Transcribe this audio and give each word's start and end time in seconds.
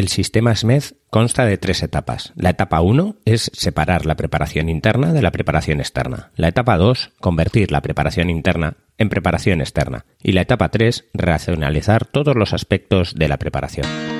El 0.00 0.08
sistema 0.08 0.56
SMED 0.56 0.84
consta 1.10 1.44
de 1.44 1.58
tres 1.58 1.82
etapas. 1.82 2.32
La 2.34 2.48
etapa 2.48 2.80
1 2.80 3.16
es 3.26 3.50
separar 3.52 4.06
la 4.06 4.16
preparación 4.16 4.70
interna 4.70 5.12
de 5.12 5.20
la 5.20 5.30
preparación 5.30 5.78
externa. 5.78 6.30
La 6.36 6.48
etapa 6.48 6.78
2, 6.78 7.12
convertir 7.20 7.70
la 7.70 7.82
preparación 7.82 8.30
interna 8.30 8.78
en 8.96 9.10
preparación 9.10 9.60
externa. 9.60 10.06
Y 10.22 10.32
la 10.32 10.40
etapa 10.40 10.70
3, 10.70 11.10
racionalizar 11.12 12.06
todos 12.06 12.34
los 12.34 12.54
aspectos 12.54 13.14
de 13.14 13.28
la 13.28 13.36
preparación. 13.36 14.19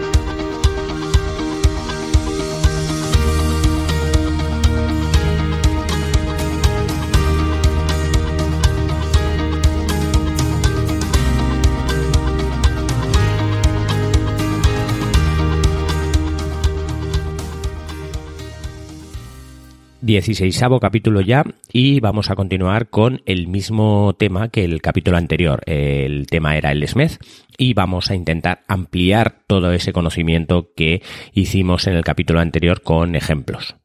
16 20.01 20.59
capítulo 20.81 21.21
ya 21.21 21.45
y 21.71 21.99
vamos 21.99 22.31
a 22.31 22.35
continuar 22.35 22.89
con 22.89 23.21
el 23.27 23.47
mismo 23.47 24.15
tema 24.17 24.49
que 24.49 24.63
el 24.63 24.81
capítulo 24.81 25.17
anterior. 25.17 25.61
El 25.67 26.25
tema 26.25 26.57
era 26.57 26.71
el 26.71 26.87
SMED 26.87 27.11
y 27.57 27.75
vamos 27.75 28.09
a 28.09 28.15
intentar 28.15 28.63
ampliar 28.67 29.43
todo 29.45 29.71
ese 29.73 29.93
conocimiento 29.93 30.71
que 30.75 31.03
hicimos 31.33 31.85
en 31.85 31.93
el 31.93 32.03
capítulo 32.03 32.39
anterior 32.39 32.81
con 32.81 33.15
ejemplos. 33.15 33.75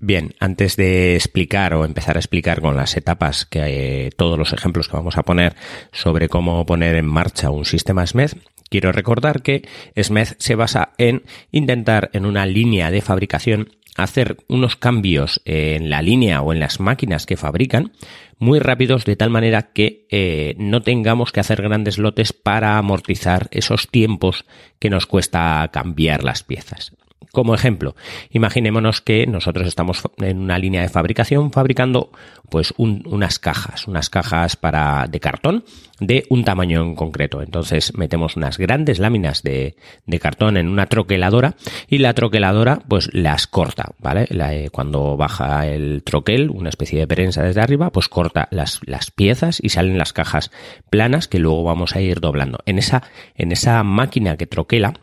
Bien, 0.00 0.34
antes 0.40 0.76
de 0.76 1.16
explicar 1.16 1.74
o 1.74 1.84
empezar 1.84 2.16
a 2.16 2.20
explicar 2.20 2.62
con 2.62 2.76
las 2.76 2.96
etapas 2.96 3.44
que 3.44 4.06
eh, 4.06 4.10
todos 4.16 4.38
los 4.38 4.52
ejemplos 4.52 4.88
que 4.88 4.96
vamos 4.96 5.18
a 5.18 5.24
poner 5.24 5.56
sobre 5.92 6.28
cómo 6.28 6.64
poner 6.64 6.94
en 6.94 7.06
marcha 7.06 7.50
un 7.50 7.64
sistema 7.64 8.06
SMED, 8.06 8.30
quiero 8.70 8.92
recordar 8.92 9.42
que 9.42 9.68
SMED 9.96 10.28
se 10.38 10.54
basa 10.54 10.92
en 10.98 11.24
intentar 11.50 12.10
en 12.12 12.26
una 12.26 12.46
línea 12.46 12.90
de 12.90 13.02
fabricación 13.02 13.70
hacer 13.98 14.38
unos 14.48 14.76
cambios 14.76 15.42
en 15.44 15.90
la 15.90 16.02
línea 16.02 16.40
o 16.40 16.52
en 16.52 16.60
las 16.60 16.80
máquinas 16.80 17.26
que 17.26 17.36
fabrican 17.36 17.92
muy 18.38 18.60
rápidos 18.60 19.04
de 19.04 19.16
tal 19.16 19.30
manera 19.30 19.72
que 19.72 20.06
eh, 20.10 20.54
no 20.58 20.82
tengamos 20.82 21.32
que 21.32 21.40
hacer 21.40 21.60
grandes 21.60 21.98
lotes 21.98 22.32
para 22.32 22.78
amortizar 22.78 23.48
esos 23.50 23.88
tiempos 23.88 24.46
que 24.78 24.88
nos 24.88 25.06
cuesta 25.06 25.68
cambiar 25.72 26.22
las 26.22 26.44
piezas. 26.44 26.92
Como 27.32 27.54
ejemplo, 27.54 27.94
imaginémonos 28.30 29.00
que 29.00 29.26
nosotros 29.26 29.66
estamos 29.66 30.02
en 30.18 30.38
una 30.38 30.58
línea 30.58 30.82
de 30.82 30.88
fabricación 30.88 31.52
fabricando 31.52 32.10
pues 32.48 32.72
unas 32.78 33.38
cajas, 33.38 33.86
unas 33.86 34.08
cajas 34.08 34.56
para 34.56 35.06
de 35.06 35.20
cartón 35.20 35.64
de 36.00 36.24
un 36.30 36.44
tamaño 36.44 36.82
en 36.82 36.94
concreto. 36.94 37.42
Entonces 37.42 37.94
metemos 37.96 38.36
unas 38.36 38.56
grandes 38.56 38.98
láminas 38.98 39.42
de, 39.42 39.76
cartón 40.20 40.56
en 40.56 40.68
una 40.68 40.86
troqueladora 40.86 41.54
y 41.88 41.98
la 41.98 42.14
troqueladora 42.14 42.80
pues 42.88 43.10
las 43.12 43.46
corta, 43.46 43.92
¿vale? 43.98 44.26
Eh, 44.30 44.70
cuando 44.72 45.16
baja 45.16 45.66
el 45.66 46.02
troquel, 46.04 46.50
una 46.50 46.70
especie 46.70 46.98
de 47.00 47.06
prensa 47.06 47.42
desde 47.42 47.60
arriba, 47.60 47.90
pues 47.90 48.08
corta 48.08 48.48
las, 48.50 48.80
las 48.86 49.10
piezas 49.10 49.58
y 49.62 49.68
salen 49.68 49.98
las 49.98 50.12
cajas 50.12 50.50
planas 50.88 51.28
que 51.28 51.38
luego 51.38 51.64
vamos 51.64 51.94
a 51.94 52.00
ir 52.00 52.20
doblando. 52.20 52.58
En 52.64 52.78
esa, 52.78 53.02
en 53.36 53.52
esa 53.52 53.82
máquina 53.82 54.36
que 54.36 54.46
troquela, 54.46 54.94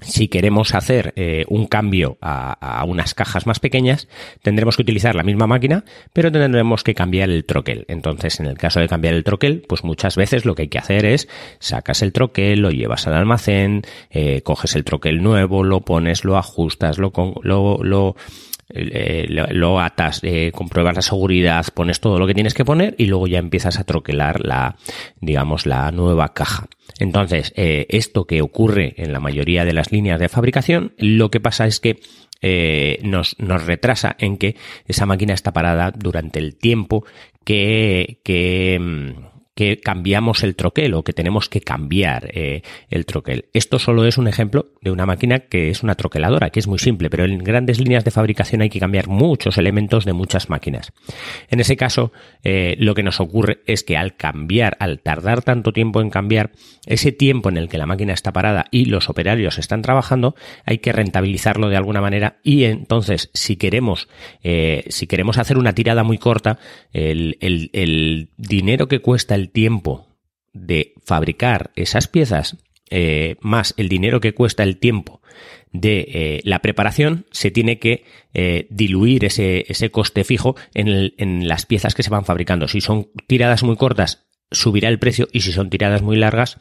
si 0.00 0.28
queremos 0.28 0.74
hacer 0.74 1.14
eh, 1.16 1.44
un 1.48 1.66
cambio 1.66 2.18
a, 2.20 2.84
unas 2.86 3.14
cajas 3.14 3.46
más 3.46 3.60
pequeñas, 3.60 4.08
tendremos 4.42 4.76
que 4.76 4.82
utilizar 4.82 5.14
la 5.14 5.22
misma 5.22 5.46
máquina, 5.46 5.84
pero 6.12 6.30
tendremos 6.30 6.84
que 6.84 6.94
cambiar 6.94 7.30
el 7.30 7.44
troquel. 7.44 7.86
Entonces, 7.88 8.38
en 8.40 8.46
el 8.46 8.58
caso 8.58 8.80
de 8.80 8.88
cambiar 8.88 9.14
el 9.14 9.24
troquel, 9.24 9.64
pues 9.66 9.84
muchas 9.84 10.16
veces 10.16 10.44
lo 10.44 10.54
que 10.54 10.62
hay 10.62 10.68
que 10.68 10.78
hacer 10.78 11.06
es 11.06 11.28
sacas 11.58 12.02
el 12.02 12.12
troquel, 12.12 12.60
lo 12.60 12.70
llevas 12.70 13.06
al 13.06 13.14
almacén, 13.14 13.82
eh, 14.10 14.42
coges 14.42 14.76
el 14.76 14.84
troquel 14.84 15.22
nuevo, 15.22 15.64
lo 15.64 15.80
pones, 15.80 16.24
lo 16.24 16.36
ajustas, 16.36 16.98
lo, 16.98 17.12
lo, 17.42 17.78
lo 17.82 18.16
eh, 18.68 19.26
lo, 19.28 19.80
atas, 19.80 20.20
eh, 20.24 20.50
compruebas 20.52 20.96
la 20.96 21.02
seguridad, 21.02 21.66
pones 21.72 22.00
todo 22.00 22.18
lo 22.18 22.26
que 22.26 22.34
tienes 22.34 22.52
que 22.52 22.64
poner 22.64 22.96
y 22.98 23.06
luego 23.06 23.28
ya 23.28 23.38
empiezas 23.38 23.78
a 23.78 23.84
troquelar 23.84 24.44
la, 24.44 24.76
digamos, 25.20 25.66
la 25.66 25.92
nueva 25.92 26.34
caja. 26.34 26.66
Entonces, 26.98 27.52
eh, 27.56 27.86
esto 27.90 28.26
que 28.26 28.42
ocurre 28.42 28.94
en 28.96 29.12
la 29.12 29.20
mayoría 29.20 29.64
de 29.64 29.72
las 29.72 29.92
líneas 29.92 30.18
de 30.18 30.28
fabricación, 30.28 30.94
lo 30.98 31.30
que 31.30 31.40
pasa 31.40 31.66
es 31.66 31.80
que 31.80 32.00
nos, 33.02 33.34
nos 33.40 33.66
retrasa 33.66 34.14
en 34.20 34.36
que 34.36 34.54
esa 34.86 35.04
máquina 35.04 35.34
está 35.34 35.52
parada 35.52 35.90
durante 35.90 36.38
el 36.38 36.54
tiempo 36.54 37.04
que, 37.44 38.20
que 38.22 38.78
mm, 38.80 39.35
que 39.56 39.80
cambiamos 39.80 40.44
el 40.44 40.54
troquel 40.54 40.92
o 40.92 41.02
que 41.02 41.14
tenemos 41.14 41.48
que 41.48 41.62
cambiar 41.62 42.28
eh, 42.34 42.60
el 42.90 43.06
troquel. 43.06 43.46
Esto 43.54 43.78
solo 43.78 44.04
es 44.04 44.18
un 44.18 44.28
ejemplo 44.28 44.66
de 44.82 44.90
una 44.90 45.06
máquina 45.06 45.40
que 45.40 45.70
es 45.70 45.82
una 45.82 45.94
troqueladora, 45.94 46.50
que 46.50 46.60
es 46.60 46.66
muy 46.66 46.78
simple, 46.78 47.08
pero 47.08 47.24
en 47.24 47.38
grandes 47.38 47.80
líneas 47.80 48.04
de 48.04 48.10
fabricación 48.10 48.60
hay 48.60 48.68
que 48.68 48.78
cambiar 48.78 49.08
muchos 49.08 49.56
elementos 49.56 50.04
de 50.04 50.12
muchas 50.12 50.50
máquinas. 50.50 50.92
En 51.48 51.58
ese 51.60 51.74
caso, 51.74 52.12
eh, 52.44 52.76
lo 52.78 52.94
que 52.94 53.02
nos 53.02 53.18
ocurre 53.18 53.60
es 53.66 53.82
que 53.82 53.96
al 53.96 54.14
cambiar, 54.14 54.76
al 54.78 55.00
tardar 55.00 55.42
tanto 55.42 55.72
tiempo 55.72 56.02
en 56.02 56.10
cambiar, 56.10 56.50
ese 56.84 57.10
tiempo 57.10 57.48
en 57.48 57.56
el 57.56 57.70
que 57.70 57.78
la 57.78 57.86
máquina 57.86 58.12
está 58.12 58.34
parada 58.34 58.66
y 58.70 58.84
los 58.84 59.08
operarios 59.08 59.58
están 59.58 59.80
trabajando, 59.80 60.36
hay 60.66 60.78
que 60.78 60.92
rentabilizarlo 60.92 61.70
de 61.70 61.78
alguna 61.78 62.02
manera 62.02 62.36
y 62.42 62.64
entonces, 62.64 63.30
si 63.32 63.56
queremos, 63.56 64.06
eh, 64.42 64.84
si 64.88 65.06
queremos 65.06 65.38
hacer 65.38 65.56
una 65.56 65.72
tirada 65.72 66.04
muy 66.04 66.18
corta, 66.18 66.58
el, 66.92 68.28
dinero 68.36 68.88
que 68.88 69.00
cuesta 69.00 69.34
el 69.34 69.45
tiempo 69.50 70.06
de 70.52 70.94
fabricar 71.04 71.70
esas 71.76 72.08
piezas 72.08 72.56
eh, 72.88 73.34
más 73.40 73.74
el 73.76 73.88
dinero 73.88 74.20
que 74.20 74.32
cuesta 74.32 74.62
el 74.62 74.78
tiempo 74.78 75.20
de 75.72 76.06
eh, 76.08 76.40
la 76.44 76.60
preparación, 76.60 77.26
se 77.32 77.50
tiene 77.50 77.80
que 77.80 78.04
eh, 78.32 78.68
diluir 78.70 79.24
ese, 79.24 79.64
ese, 79.68 79.90
coste 79.90 80.22
fijo 80.22 80.54
en, 80.72 81.12
en, 81.18 81.48
las 81.48 81.66
piezas 81.66 81.96
que 81.96 82.04
se 82.04 82.10
van 82.10 82.24
fabricando. 82.24 82.68
Si 82.68 82.80
son 82.80 83.08
tiradas 83.26 83.64
muy 83.64 83.76
cortas, 83.76 84.28
subirá 84.52 84.88
el 84.88 85.00
precio 85.00 85.26
y 85.32 85.40
si 85.40 85.50
son 85.50 85.68
tiradas 85.68 86.02
muy 86.02 86.16
largas, 86.16 86.58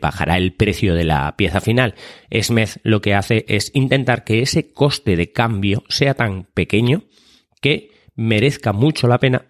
bajará 0.00 0.36
el 0.36 0.52
precio 0.52 0.96
de 0.96 1.04
la 1.04 1.36
pieza 1.36 1.60
final. 1.60 1.94
Smith 2.42 2.78
lo 2.82 3.00
que 3.00 3.14
hace 3.14 3.44
es 3.46 3.70
intentar 3.72 4.24
que 4.24 4.42
ese 4.42 4.72
coste 4.72 5.14
de 5.14 5.30
cambio 5.30 5.84
sea 5.88 6.14
tan 6.14 6.48
pequeño 6.52 7.04
que 7.60 7.93
merezca 8.14 8.72
mucho 8.72 9.08
la 9.08 9.18
pena 9.18 9.46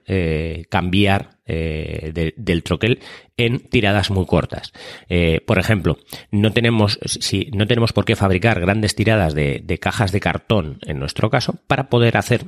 cambiar 0.68 1.34
eh, 1.46 2.32
del 2.36 2.62
troquel 2.62 3.00
en 3.36 3.58
tiradas 3.58 4.10
muy 4.10 4.24
cortas. 4.24 4.72
Eh, 5.10 5.42
por 5.46 5.58
ejemplo, 5.58 5.98
no 6.30 6.54
tenemos, 6.54 6.98
si, 7.04 7.50
no 7.52 7.66
tenemos 7.66 7.92
por 7.92 8.06
qué 8.06 8.16
fabricar 8.16 8.60
grandes 8.60 8.94
tiradas 8.94 9.34
de 9.34 9.78
cajas 9.78 10.10
de 10.10 10.20
cartón, 10.20 10.78
en 10.86 10.98
nuestro 10.98 11.28
caso, 11.28 11.56
para 11.66 11.90
poder 11.90 12.16
hacer 12.16 12.46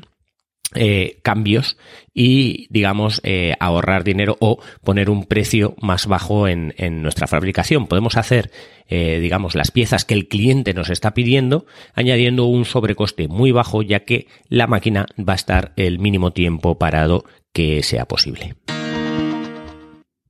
eh, 0.75 1.21
cambios 1.23 1.77
y, 2.13 2.67
digamos, 2.71 3.21
eh, 3.25 3.55
ahorrar 3.61 4.03
dinero 4.03 4.37
o 4.41 4.59
poner 4.83 5.09
un 5.11 5.25
precio 5.25 5.77
más 5.81 6.07
bajo 6.07 6.49
en, 6.49 6.75
nuestra 7.03 7.27
fabricación. 7.27 7.87
Podemos 7.87 8.17
hacer, 8.17 8.51
eh, 8.89 9.19
digamos, 9.21 9.55
las 9.55 9.71
piezas 9.71 10.05
que 10.05 10.15
el 10.15 10.29
cliente 10.29 10.75
nos 10.75 10.91
está 10.91 11.15
pidiendo, 11.15 11.67
añadiendo 11.95 12.47
un 12.47 12.65
sobrecoste 12.65 13.29
muy 13.29 13.53
bajo, 13.53 13.83
ya 13.83 14.01
que 14.01 14.27
la 14.49 14.67
máquina 14.67 15.07
va 15.17 15.35
a 15.35 15.37
estar 15.37 15.73
el 15.77 15.99
mínimo 15.99 16.33
tiempo 16.33 16.79
parado 16.79 17.25
que 17.53 17.83
sea 17.83 18.05
posible. 18.07 18.57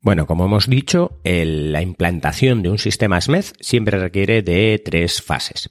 Bueno, 0.06 0.28
como 0.28 0.44
hemos 0.44 0.68
dicho, 0.68 1.18
la 1.24 1.82
implantación 1.82 2.62
de 2.62 2.70
un 2.70 2.78
sistema 2.78 3.20
SMED 3.20 3.44
siempre 3.58 3.98
requiere 3.98 4.40
de 4.40 4.78
tres 4.78 5.20
fases. 5.20 5.68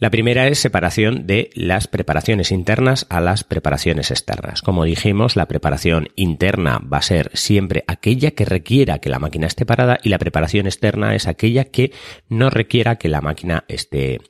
La 0.00 0.10
primera 0.10 0.48
es 0.48 0.58
separación 0.58 1.28
de 1.28 1.50
las 1.54 1.86
preparaciones 1.86 2.50
internas 2.50 3.06
a 3.08 3.20
las 3.20 3.44
preparaciones 3.44 4.10
externas. 4.10 4.62
Como 4.62 4.82
dijimos, 4.82 5.36
la 5.36 5.46
preparación 5.46 6.08
interna 6.16 6.80
va 6.92 6.98
a 6.98 7.02
ser 7.02 7.30
siempre 7.34 7.84
aquella 7.86 8.32
que 8.32 8.44
requiera 8.44 8.98
que 8.98 9.10
la 9.10 9.20
máquina 9.20 9.46
esté 9.46 9.64
parada 9.64 10.00
y 10.02 10.08
la 10.08 10.18
preparación 10.18 10.66
externa 10.66 11.14
es 11.14 11.28
aquella 11.28 11.66
que 11.66 11.92
no 12.28 12.50
requiera 12.50 12.96
que 12.96 13.08
la 13.08 13.20
máquina 13.20 13.62
esté, 13.68 14.20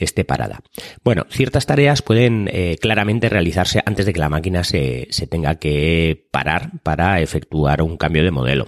esté 0.00 0.24
parada. 0.24 0.62
Bueno, 1.04 1.26
ciertas 1.30 1.66
tareas 1.66 2.02
pueden 2.02 2.50
eh, 2.52 2.76
claramente 2.80 3.28
realizarse 3.28 3.80
antes 3.86 4.04
de 4.04 4.12
que 4.12 4.18
la 4.18 4.30
máquina 4.30 4.64
se, 4.64 5.06
se 5.10 5.28
tenga 5.28 5.54
que 5.60 6.26
parar 6.32 6.72
para 6.82 7.20
efectuar 7.20 7.82
un 7.82 7.96
cambio 7.96 8.24
de 8.24 8.32
modelo. 8.32 8.66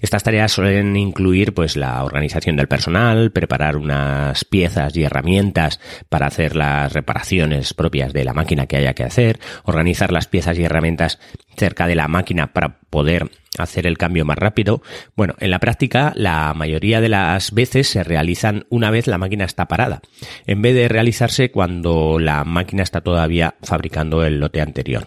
Estas 0.00 0.22
tareas 0.22 0.52
suelen 0.52 0.96
incluir 0.96 1.54
pues 1.54 1.76
la 1.76 2.04
organización 2.04 2.56
del 2.56 2.68
personal, 2.68 3.32
preparar 3.32 3.76
unas 3.76 4.44
piezas 4.44 4.96
y 4.96 5.04
herramientas 5.04 5.80
para 6.08 6.26
hacer 6.26 6.56
las 6.56 6.92
reparaciones 6.92 7.74
propias 7.74 8.12
de 8.12 8.24
la 8.24 8.32
máquina 8.32 8.66
que 8.66 8.76
haya 8.76 8.94
que 8.94 9.04
hacer, 9.04 9.40
organizar 9.64 10.12
las 10.12 10.26
piezas 10.26 10.58
y 10.58 10.64
herramientas 10.64 11.18
cerca 11.56 11.86
de 11.86 11.94
la 11.94 12.08
máquina 12.08 12.52
para 12.52 12.80
poder 12.90 13.30
hacer 13.58 13.86
el 13.86 13.98
cambio 13.98 14.24
más 14.24 14.38
rápido. 14.38 14.82
Bueno, 15.16 15.34
en 15.40 15.50
la 15.50 15.58
práctica 15.58 16.12
la 16.14 16.52
mayoría 16.54 17.00
de 17.00 17.08
las 17.08 17.52
veces 17.52 17.88
se 17.88 18.04
realizan 18.04 18.66
una 18.68 18.90
vez 18.90 19.06
la 19.06 19.18
máquina 19.18 19.44
está 19.44 19.66
parada, 19.66 20.02
en 20.46 20.62
vez 20.62 20.74
de 20.74 20.88
realizarse 20.88 21.50
cuando 21.50 22.18
la 22.18 22.44
máquina 22.44 22.82
está 22.82 23.00
todavía 23.00 23.54
fabricando 23.62 24.24
el 24.24 24.40
lote 24.40 24.60
anterior. 24.60 25.06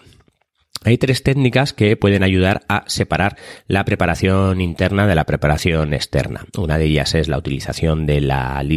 Hay 0.82 0.96
tres 0.96 1.22
técnicas 1.22 1.74
que 1.74 1.94
pueden 1.96 2.22
ayudar 2.22 2.62
a 2.68 2.84
separar 2.86 3.36
la 3.66 3.84
preparación 3.84 4.62
interna 4.62 5.06
de 5.06 5.14
la 5.14 5.24
preparación 5.24 5.92
externa. 5.92 6.46
Una 6.56 6.78
de 6.78 6.86
ellas 6.86 7.14
es 7.14 7.28
la 7.28 7.36
utilización 7.36 8.06
de, 8.06 8.22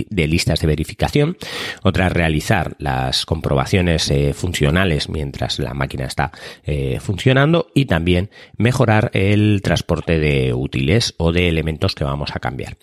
listas 0.10 0.60
de 0.60 0.68
verificación. 0.68 1.38
Otra 1.82 2.10
realizar 2.10 2.76
las 2.78 3.26
comprobaciones 3.26 4.12
eh, 4.12 4.34
funcionales 4.34 5.08
mientras 5.08 5.60
la 5.60 5.74
máquina 5.74 6.06
está 6.06 6.32
eh, 6.66 7.00
funcionando 7.00 7.68
y 7.74 7.86
también 7.86 8.30
mejorar 8.58 9.10
el 9.14 9.62
transporte 9.64 10.20
de 10.20 10.54
útiles 10.54 11.16
o 11.18 11.32
de 11.32 11.48
elementos 11.48 11.96
que 11.96 12.04
vamos 12.04 12.36
a 12.36 12.40
cambiar. 12.40 12.78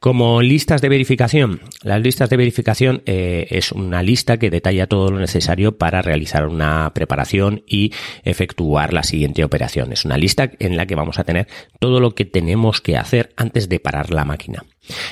Como 0.00 0.42
listas 0.42 0.82
de 0.82 0.88
verificación, 0.88 1.60
las 1.82 2.00
listas 2.00 2.30
de 2.30 2.36
verificación 2.36 3.02
eh, 3.06 3.46
es 3.50 3.72
una 3.72 4.02
lista 4.02 4.36
que 4.38 4.50
detalla 4.50 4.86
todo 4.86 5.10
lo 5.10 5.18
necesario 5.18 5.78
para 5.78 6.02
realizar 6.02 6.46
una 6.46 6.92
preparación 6.94 7.62
y 7.66 7.92
efectuar 8.22 8.92
la 8.92 9.02
siguiente 9.02 9.44
operación. 9.44 9.92
Es 9.92 10.04
una 10.04 10.18
lista 10.18 10.50
en 10.58 10.76
la 10.76 10.86
que 10.86 10.94
vamos 10.94 11.18
a 11.18 11.24
tener 11.24 11.48
todo 11.80 12.00
lo 12.00 12.14
que 12.14 12.24
tenemos 12.24 12.80
que 12.80 12.96
hacer 12.96 13.32
antes 13.36 13.68
de 13.68 13.80
parar 13.80 14.10
la 14.10 14.24
máquina. 14.24 14.64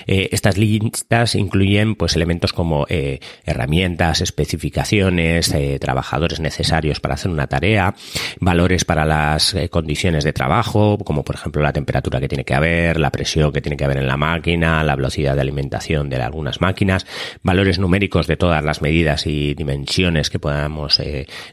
Eh, 0.07 0.29
estas 0.33 0.59
listas 0.59 1.35
incluyen 1.35 1.95
pues 1.95 2.17
elementos 2.17 2.53
como 2.53 2.87
eh, 2.89 3.21
herramientas, 3.45 4.21
especificaciones, 4.21 5.53
eh, 5.53 5.79
trabajadores 5.81 6.41
necesarios 6.41 7.01
para 7.01 7.15
hacer 7.15 7.31
una 7.31 7.47
tarea, 7.47 7.95
valores 8.41 8.85
para 8.85 9.05
las 9.05 9.57
condiciones 9.71 10.25
de 10.25 10.33
trabajo, 10.33 10.99
como 10.99 11.25
por 11.25 11.37
ejemplo 11.37 11.63
la 11.63 11.73
temperatura 11.73 12.21
que 12.21 12.29
tiene 12.29 12.45
que 12.45 12.55
haber, 12.55 12.99
la 12.99 13.11
presión 13.11 13.53
que 13.53 13.61
tiene 13.61 13.77
que 13.77 13.85
haber 13.85 13.99
en 13.99 14.07
la 14.07 14.17
máquina, 14.17 14.83
la 14.83 14.97
velocidad 14.97 15.35
de 15.35 15.41
alimentación 15.41 16.09
de 16.09 16.17
algunas 16.17 16.61
máquinas, 16.61 17.07
valores 17.43 17.79
numéricos 17.79 18.27
de 18.27 18.37
todas 18.37 18.65
las 18.65 18.83
medidas 18.83 19.27
y 19.27 19.55
dimensiones 19.55 20.31
que 20.31 20.39
podamos 20.39 21.01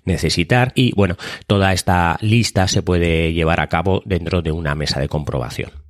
necesitar 0.05 0.71
y 0.75 0.93
bueno, 0.95 1.15
toda 1.47 1.73
esta 1.73 2.17
lista 2.21 2.67
se 2.67 2.81
puede 2.81 3.33
llevar 3.33 3.59
a 3.59 3.67
cabo 3.67 4.01
dentro 4.05 4.41
de 4.41 4.51
una 4.51 4.75
mesa 4.75 4.99
de 4.99 5.07
comprobación. 5.07 5.80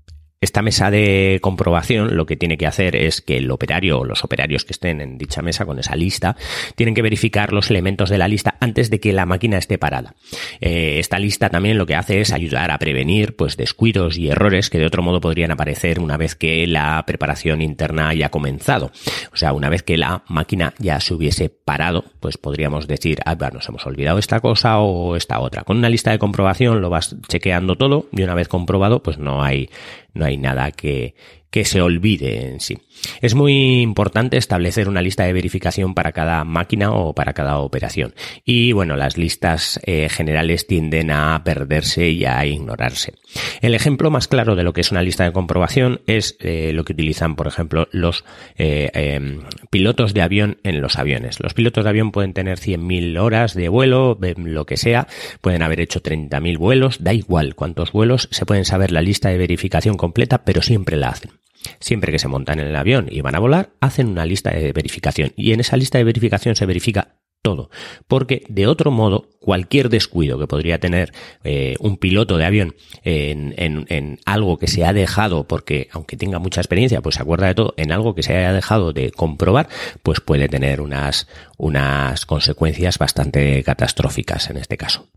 Esta 0.44 0.64
mesa 0.64 0.90
de 0.90 1.38
comprobación 1.40 2.18
lo 2.18 2.26
que 2.26 2.36
tiene 2.36 2.58
que 2.58 2.66
hacer 2.66 2.96
es 2.96 3.22
que 3.22 3.38
el 3.38 3.52
operario 3.52 4.00
o 4.00 4.06
los 4.06 4.24
operarios 4.24 4.66
que 4.66 4.74
estén 4.74 5.00
en 5.00 5.20
dicha 5.20 5.44
mesa 5.44 5.68
con 5.68 5.78
esa 5.78 5.96
lista 5.96 6.36
tienen 6.76 6.96
que 6.96 7.04
verificar 7.04 7.54
los 7.54 7.70
elementos 7.70 8.10
de 8.10 8.18
la 8.18 8.28
lista 8.28 8.56
antes 8.60 8.90
de 8.90 9.00
que 9.00 9.14
la 9.14 9.28
máquina 9.28 9.60
esté 9.60 9.78
parada. 9.78 10.16
Eh, 10.60 10.98
esta 10.98 11.20
lista 11.20 11.52
también 11.52 11.78
lo 11.78 11.86
que 11.86 11.94
hace 11.94 12.22
es 12.22 12.34
ayudar 12.34 12.72
a 12.72 12.80
prevenir 12.80 13.36
pues 13.36 13.56
descuidos 13.56 14.18
y 14.18 14.30
errores 14.30 14.72
que 14.72 14.80
de 14.80 14.88
otro 14.88 15.04
modo 15.04 15.22
podrían 15.22 15.52
aparecer 15.52 16.00
una 16.00 16.18
vez 16.18 16.34
que 16.34 16.66
la 16.66 17.04
preparación 17.06 17.62
interna 17.62 18.10
haya 18.10 18.30
comenzado. 18.30 18.92
O 19.32 19.38
sea, 19.38 19.54
una 19.54 19.70
vez 19.70 19.84
que 19.84 19.96
la 19.96 20.24
máquina 20.28 20.74
ya 20.80 21.00
se 21.02 21.14
hubiese 21.14 21.50
parado, 21.50 22.04
pues 22.20 22.40
podríamos 22.40 22.88
decir, 22.88 23.20
ah, 23.26 23.36
nos 23.54 23.70
hemos 23.70 23.86
olvidado 23.86 24.18
esta 24.18 24.40
cosa 24.40 24.80
o 24.80 25.16
esta 25.16 25.40
otra. 25.40 25.62
Con 25.62 25.78
una 25.78 25.90
lista 25.90 26.10
de 26.10 26.18
comprobación 26.18 26.82
lo 26.82 26.90
vas 26.90 27.16
chequeando 27.28 27.76
todo 27.76 28.08
y 28.12 28.24
una 28.24 28.34
vez 28.34 28.48
comprobado, 28.48 29.04
pues 29.04 29.20
no 29.20 29.44
hay 29.44 29.70
no 30.14 30.26
hay 30.26 30.38
nada 30.38 30.72
que, 30.72 31.16
que 31.52 31.66
se 31.66 31.82
olvide 31.82 32.48
en 32.48 32.60
sí. 32.62 32.80
Es 33.22 33.36
muy 33.36 33.82
importante 33.82 34.38
establecer 34.38 34.88
una 34.88 35.02
lista 35.02 35.24
de 35.24 35.34
verificación 35.34 35.94
para 35.94 36.12
cada 36.12 36.44
máquina 36.44 36.92
o 36.92 37.14
para 37.14 37.34
cada 37.34 37.58
operación. 37.58 38.14
Y 38.46 38.72
bueno, 38.72 38.96
las 38.96 39.18
listas 39.18 39.80
eh, 39.84 40.08
generales 40.10 40.66
tienden 40.66 41.12
a 41.12 41.44
perderse 41.44 42.10
y 42.10 42.26
a 42.26 42.46
ignorarse. 42.46 43.14
El 43.62 43.76
ejemplo 43.76 44.12
más 44.12 44.28
claro 44.28 44.56
de 44.56 44.64
lo 44.64 44.74
que 44.74 44.82
es 44.82 44.92
una 44.92 45.04
lista 45.04 45.26
de 45.26 45.34
comprobación 45.34 46.02
es 46.08 46.38
eh, 46.40 46.72
lo 46.74 46.86
que 46.86 46.94
utilizan, 46.94 47.36
por 47.36 47.48
ejemplo, 47.48 47.88
los 47.92 48.24
eh, 48.58 48.90
em, 48.94 49.42
pilotos 49.70 50.14
de 50.14 50.22
avión 50.22 50.58
en 50.64 50.80
los 50.80 50.98
aviones. 50.98 51.40
Los 51.42 51.54
pilotos 51.54 51.84
de 51.84 51.90
avión 51.90 52.12
pueden 52.12 52.34
tener 52.34 52.60
100.000 52.60 53.20
horas 53.20 53.54
de 53.56 53.68
vuelo, 53.68 54.18
lo 54.38 54.66
que 54.66 54.78
sea, 54.78 55.08
pueden 55.42 55.64
haber 55.64 55.82
hecho 55.82 56.02
30.000 56.02 56.58
vuelos, 56.58 57.04
da 57.04 57.14
igual 57.14 57.56
cuántos 57.56 57.92
vuelos, 57.92 58.30
se 58.32 58.46
pueden 58.46 58.66
saber 58.66 58.92
la 58.92 59.02
lista 59.02 59.30
de 59.30 59.38
verificación 59.38 59.98
completa, 59.98 60.46
pero 60.46 60.62
siempre 60.62 60.96
la 60.98 61.10
hacen. 61.10 61.41
Siempre 61.80 62.12
que 62.12 62.20
se 62.20 62.28
montan 62.28 62.60
en 62.60 62.68
el 62.68 62.76
avión 62.76 63.08
y 63.10 63.22
van 63.22 63.36
a 63.36 63.40
volar, 63.40 63.72
hacen 63.80 64.08
una 64.08 64.26
lista 64.26 64.52
de 64.52 64.74
verificación 64.74 65.34
y 65.36 65.54
en 65.54 65.60
esa 65.60 65.78
lista 65.78 65.98
de 65.98 66.04
verificación 66.04 66.56
se 66.56 66.66
verifica 66.66 67.16
todo. 67.42 67.70
Porque 68.08 68.44
de 68.50 68.68
otro 68.68 68.92
modo, 68.92 69.30
cualquier 69.40 69.90
descuido 69.90 70.38
que 70.38 70.48
podría 70.48 70.80
tener 70.80 71.12
eh, 71.44 71.76
un 71.80 71.98
piloto 71.98 72.38
de 72.38 72.46
avión 72.46 72.76
en, 73.04 73.56
en, 73.58 74.20
algo 74.26 74.58
que 74.58 74.68
se 74.68 74.86
ha 74.86 74.94
dejado, 74.94 75.48
porque 75.48 75.90
aunque 75.92 76.18
tenga 76.18 76.40
mucha 76.40 76.62
experiencia, 76.62 77.02
pues 77.02 77.16
se 77.16 77.22
acuerda 77.22 77.48
de 77.48 77.56
todo, 77.56 77.74
en 77.78 77.92
algo 77.92 78.14
que 78.14 78.24
se 78.24 78.36
haya 78.36 78.54
dejado 78.54 78.94
de 78.94 79.12
comprobar, 79.12 79.68
pues 80.04 80.20
puede 80.20 80.48
tener 80.48 80.82
unas, 80.82 81.28
unas 81.58 82.26
consecuencias 82.26 82.98
bastante 82.98 83.64
catastróficas 83.64 84.50
en 84.50 84.58
este 84.58 84.78
caso. 84.78 85.08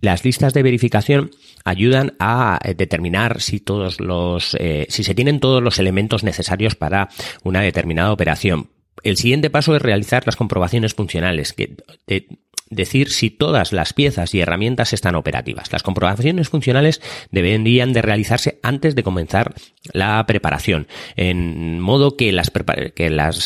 Las 0.00 0.24
listas 0.24 0.52
de 0.52 0.62
verificación 0.62 1.30
ayudan 1.64 2.14
a 2.18 2.58
eh, 2.62 2.74
determinar 2.74 3.40
si 3.40 3.60
todos 3.60 4.00
los, 4.00 4.56
eh, 4.60 4.86
si 4.90 5.04
se 5.04 5.14
tienen 5.14 5.40
todos 5.40 5.62
los 5.62 5.78
elementos 5.78 6.24
necesarios 6.24 6.74
para 6.74 7.08
una 7.42 7.60
determinada 7.60 8.12
operación. 8.12 8.70
El 9.02 9.16
siguiente 9.16 9.50
paso 9.50 9.74
es 9.74 9.82
realizar 9.82 10.24
las 10.26 10.36
comprobaciones 10.36 10.94
funcionales, 10.94 11.52
que 11.52 11.76
decir 12.70 13.10
si 13.10 13.30
todas 13.30 13.72
las 13.72 13.92
piezas 13.92 14.34
y 14.34 14.40
herramientas 14.40 14.92
están 14.92 15.14
operativas. 15.14 15.70
Las 15.72 15.82
comprobaciones 15.82 16.48
funcionales 16.48 17.00
deberían 17.30 17.92
de 17.92 18.02
realizarse 18.02 18.58
antes 18.62 18.94
de 18.94 19.02
comenzar 19.02 19.54
la 19.92 20.24
preparación, 20.26 20.86
en 21.16 21.80
modo 21.80 22.16
que 22.16 22.32
las, 22.32 22.50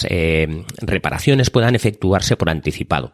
eh, 0.09 0.65
reparaciones 0.81 1.51
puedan 1.51 1.75
efectuarse 1.75 2.37
por 2.37 2.51
anticipado. 2.51 3.13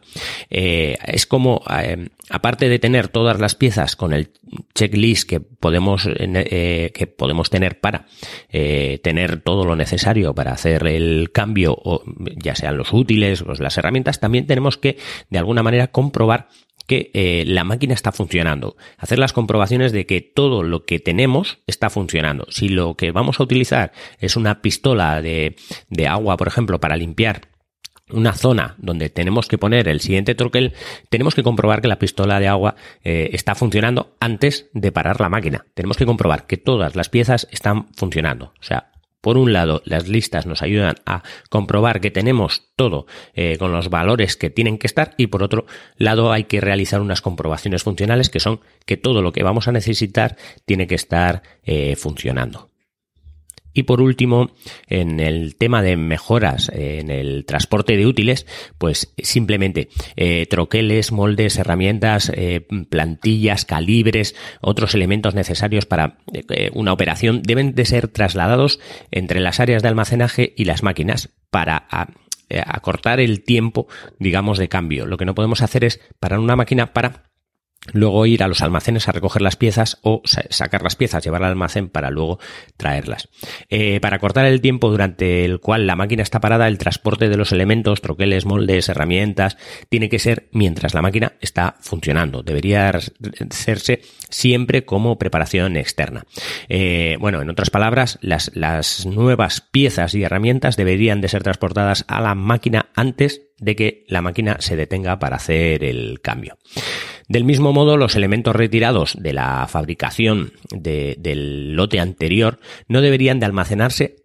Eh, 0.49 0.97
es 1.05 1.25
como, 1.25 1.63
eh, 1.81 2.09
aparte 2.29 2.69
de 2.69 2.79
tener 2.79 3.07
todas 3.07 3.39
las 3.39 3.55
piezas 3.55 3.95
con 3.95 4.13
el 4.13 4.29
checklist 4.73 5.27
que 5.27 5.41
podemos, 5.65 6.07
que 6.07 7.13
podemos 7.17 7.49
tener 7.49 7.79
para 7.79 8.05
tener 8.51 9.41
todo 9.41 9.65
lo 9.65 9.75
necesario 9.75 10.35
para 10.35 10.51
hacer 10.51 10.85
el 10.85 11.31
cambio, 11.31 11.75
o 11.83 12.03
ya 12.37 12.55
sean 12.55 12.77
los 12.77 12.93
útiles 12.93 13.41
o 13.41 13.53
las 13.55 13.75
herramientas, 13.79 14.19
también 14.19 14.45
tenemos 14.45 14.77
que, 14.77 14.97
de 15.31 15.39
alguna 15.39 15.63
manera, 15.63 15.87
comprobar 15.87 16.49
que 16.87 17.09
eh, 17.13 17.43
la 17.47 17.63
máquina 17.63 17.93
está 17.93 18.11
funcionando. 18.11 18.75
Hacer 18.97 19.19
las 19.19 19.33
comprobaciones 19.33 19.91
de 19.91 20.05
que 20.05 20.21
todo 20.21 20.63
lo 20.63 20.85
que 20.85 20.99
tenemos 20.99 21.59
está 21.67 21.89
funcionando. 21.89 22.45
Si 22.49 22.69
lo 22.69 22.95
que 22.95 23.11
vamos 23.11 23.39
a 23.39 23.43
utilizar 23.43 23.91
es 24.19 24.35
una 24.35 24.61
pistola 24.61 25.21
de, 25.21 25.55
agua, 26.07 26.37
por 26.37 26.47
ejemplo, 26.47 26.79
para 26.79 26.97
limpiar 26.97 27.54
una 28.09 28.33
zona 28.33 28.75
donde 28.77 29.09
tenemos 29.09 29.47
que 29.47 29.57
poner 29.57 29.87
el 29.87 30.01
siguiente 30.01 30.35
troquel, 30.35 30.73
tenemos 31.09 31.35
que 31.35 31.43
comprobar 31.43 31.81
que 31.81 31.87
la 31.87 31.99
pistola 31.99 32.39
de 32.39 32.47
agua 32.47 32.75
eh, 33.03 33.29
está 33.33 33.55
funcionando 33.55 34.15
antes 34.19 34.69
de 34.73 34.91
parar 34.91 35.19
la 35.19 35.29
máquina. 35.29 35.65
Tenemos 35.73 35.97
que 35.97 36.05
comprobar 36.05 36.45
que 36.45 36.57
todas 36.57 36.95
las 36.95 37.09
piezas 37.09 37.47
están 37.51 37.87
funcionando. 37.95 38.53
O 38.59 38.63
sea, 38.63 38.91
por 39.21 39.39
un 39.39 39.53
lado, 39.53 39.81
las 39.85 40.07
listas 40.07 40.45
nos 40.45 40.61
ayudan 40.61 40.97
a 41.07 41.23
comprobar 41.49 41.99
que 41.99 42.11
tenemos 42.11 42.69
todo 42.75 43.07
eh, 43.33 43.57
con 43.57 43.71
los 43.71 43.89
valores 43.89 44.37
que 44.37 44.51
tienen 44.51 44.77
que 44.77 44.85
estar 44.85 45.15
y 45.17 45.27
por 45.27 45.41
otro 45.41 45.65
lado 45.97 46.31
hay 46.31 46.43
que 46.43 46.61
realizar 46.61 47.01
unas 47.01 47.21
comprobaciones 47.21 47.81
funcionales 47.81 48.29
que 48.29 48.39
son 48.39 48.59
que 48.85 48.97
todo 48.97 49.23
lo 49.23 49.31
que 49.31 49.41
vamos 49.41 49.67
a 49.67 49.71
necesitar 49.71 50.37
tiene 50.65 50.85
que 50.85 50.93
estar 50.93 51.41
eh, 51.63 51.95
funcionando. 51.95 52.69
Y 53.75 53.83
por 53.83 54.01
último, 54.01 54.51
en 54.87 55.19
el 55.19 55.57
tema 55.57 55.83
de 55.83 55.97
mejoras 55.97 56.71
en 56.73 57.11
el 57.11 57.45
transporte 57.45 57.97
de 57.97 58.07
útiles, 58.07 58.47
pues 58.77 59.13
simplemente 59.17 59.89
eh, 60.15 60.47
troqueles, 60.49 61.11
moldes, 61.11 61.57
herramientas, 61.57 62.31
eh, 62.33 62.65
plantillas, 62.89 63.65
calibres, 63.65 64.33
otros 64.61 64.95
elementos 64.95 65.35
necesarios 65.35 65.85
para 65.85 66.19
eh, 66.33 66.71
una 66.73 66.93
operación 66.93 67.41
deben 67.43 67.75
de 67.75 67.83
ser 67.83 68.07
trasladados 68.07 68.79
entre 69.11 69.41
las 69.41 69.59
áreas 69.59 69.83
de 69.83 69.89
almacenaje 69.89 70.53
y 70.55 70.63
las 70.63 70.81
máquinas 70.81 71.29
para 71.49 71.85
acortar 72.67 73.19
el 73.19 73.43
tiempo, 73.43 73.87
digamos, 74.19 74.57
de 74.57 74.69
cambio. 74.69 75.05
Lo 75.05 75.17
que 75.17 75.25
no 75.25 75.35
podemos 75.35 75.61
hacer 75.61 75.83
es 75.83 75.99
parar 76.19 76.39
una 76.39 76.55
máquina 76.55 76.93
para 76.93 77.24
luego 77.93 78.25
ir 78.25 78.43
a 78.43 78.47
los 78.47 78.61
almacenes 78.61 79.07
a 79.07 79.11
recoger 79.11 79.41
las 79.41 79.55
piezas 79.55 79.97
o 80.01 80.21
sacar 80.25 80.81
las 80.83 80.95
piezas, 80.95 81.23
llevar 81.23 81.43
al 81.43 81.51
almacén 81.51 81.89
para 81.89 82.09
luego 82.09 82.39
traerlas. 82.77 83.29
Eh, 83.69 83.99
para 83.99 84.19
cortar 84.19 84.45
el 84.45 84.61
tiempo 84.61 84.89
durante 84.89 85.45
el 85.45 85.59
cual 85.59 85.87
la 85.87 85.95
máquina 85.95 86.23
está 86.23 86.39
parada, 86.39 86.67
el 86.67 86.77
transporte 86.77 87.29
de 87.29 87.37
los 87.37 87.51
elementos, 87.51 88.01
troqueles, 88.01 88.45
moldes, 88.45 88.89
herramientas, 88.89 89.57
tiene 89.89 90.09
que 90.09 90.19
ser 90.19 90.47
mientras 90.51 90.93
la 90.93 91.01
máquina 91.01 91.33
está 91.41 91.75
funcionando. 91.79 92.43
Debería 92.43 92.89
hacerse 92.89 94.01
siempre 94.29 94.85
como 94.85 95.17
preparación 95.17 95.77
externa. 95.77 96.25
Eh, 96.69 97.17
bueno, 97.19 97.41
en 97.41 97.49
otras 97.49 97.69
palabras, 97.69 98.17
las, 98.21 98.51
las 98.55 99.05
nuevas 99.05 99.61
piezas 99.61 100.13
y 100.15 100.23
herramientas 100.23 100.77
deberían 100.77 101.21
de 101.21 101.27
ser 101.27 101.43
transportadas 101.43 102.05
a 102.07 102.21
la 102.21 102.35
máquina 102.35 102.89
antes 102.95 103.41
de 103.59 103.75
que 103.75 104.05
la 104.07 104.21
máquina 104.21 104.57
se 104.59 104.75
detenga 104.75 105.19
para 105.19 105.37
hacer 105.37 105.83
el 105.83 106.19
cambio. 106.21 106.57
Del 107.27 107.43
mismo 107.43 107.73
modo, 107.73 107.97
los 107.97 108.15
elementos 108.15 108.55
retirados 108.55 109.15
de 109.19 109.33
la 109.33 109.67
fabricación 109.67 110.53
del 110.69 111.73
lote 111.73 111.99
anterior 111.99 112.59
no 112.87 113.01
deberían 113.01 113.39
de 113.39 113.47
almacenarse 113.47 114.17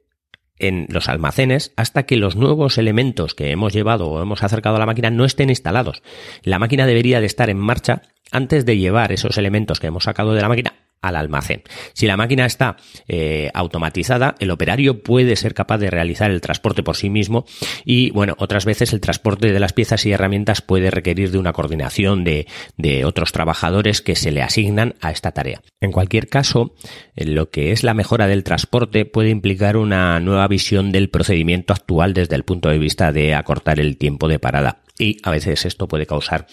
en 0.58 0.86
los 0.90 1.08
almacenes 1.08 1.72
hasta 1.76 2.04
que 2.04 2.16
los 2.16 2.36
nuevos 2.36 2.76
elementos 2.76 3.34
que 3.34 3.50
hemos 3.50 3.72
llevado 3.72 4.08
o 4.08 4.22
hemos 4.22 4.42
acercado 4.42 4.76
a 4.76 4.78
la 4.78 4.86
máquina 4.86 5.10
no 5.10 5.24
estén 5.24 5.48
instalados. 5.48 6.02
La 6.42 6.58
máquina 6.58 6.86
debería 6.86 7.20
de 7.20 7.26
estar 7.26 7.48
en 7.48 7.58
marcha 7.58 8.02
antes 8.30 8.66
de 8.66 8.76
llevar 8.76 9.12
esos 9.12 9.38
elementos 9.38 9.80
que 9.80 9.86
hemos 9.86 10.04
sacado 10.04 10.34
de 10.34 10.42
la 10.42 10.48
máquina 10.48 10.74
al 11.02 11.16
almacén. 11.16 11.62
Si 11.92 12.06
la 12.06 12.16
máquina 12.16 12.46
está 12.46 12.76
eh, 13.08 13.50
automatizada, 13.54 14.34
el 14.38 14.50
operario 14.50 15.02
puede 15.02 15.36
ser 15.36 15.54
capaz 15.54 15.78
de 15.78 15.90
realizar 15.90 16.30
el 16.30 16.40
transporte 16.40 16.82
por 16.82 16.96
sí 16.96 17.10
mismo 17.10 17.46
y, 17.84 18.10
bueno, 18.10 18.34
otras 18.38 18.64
veces 18.64 18.92
el 18.92 19.00
transporte 19.00 19.52
de 19.52 19.60
las 19.60 19.72
piezas 19.72 20.04
y 20.06 20.12
herramientas 20.12 20.60
puede 20.62 20.90
requerir 20.90 21.30
de 21.30 21.38
una 21.38 21.52
coordinación 21.52 22.24
de, 22.24 22.46
de 22.76 23.04
otros 23.04 23.32
trabajadores 23.32 24.00
que 24.02 24.16
se 24.16 24.30
le 24.30 24.42
asignan 24.42 24.94
a 25.00 25.10
esta 25.10 25.32
tarea. 25.32 25.62
En 25.80 25.92
cualquier 25.92 26.28
caso, 26.28 26.74
lo 27.16 27.50
que 27.50 27.72
es 27.72 27.82
la 27.82 27.94
mejora 27.94 28.26
del 28.26 28.44
transporte 28.44 29.04
puede 29.04 29.30
implicar 29.30 29.76
una 29.76 30.20
nueva 30.20 30.46
visión 30.48 30.92
del 30.92 31.10
procedimiento 31.10 31.72
actual 31.72 32.14
desde 32.14 32.36
el 32.36 32.44
punto 32.44 32.68
de 32.68 32.78
vista 32.78 33.12
de 33.12 33.34
acortar 33.34 33.80
el 33.80 33.96
tiempo 33.96 34.28
de 34.28 34.38
parada 34.38 34.82
y 35.00 35.16
a 35.22 35.30
veces 35.30 35.64
esto 35.64 35.88
puede 35.88 36.06
causar 36.06 36.46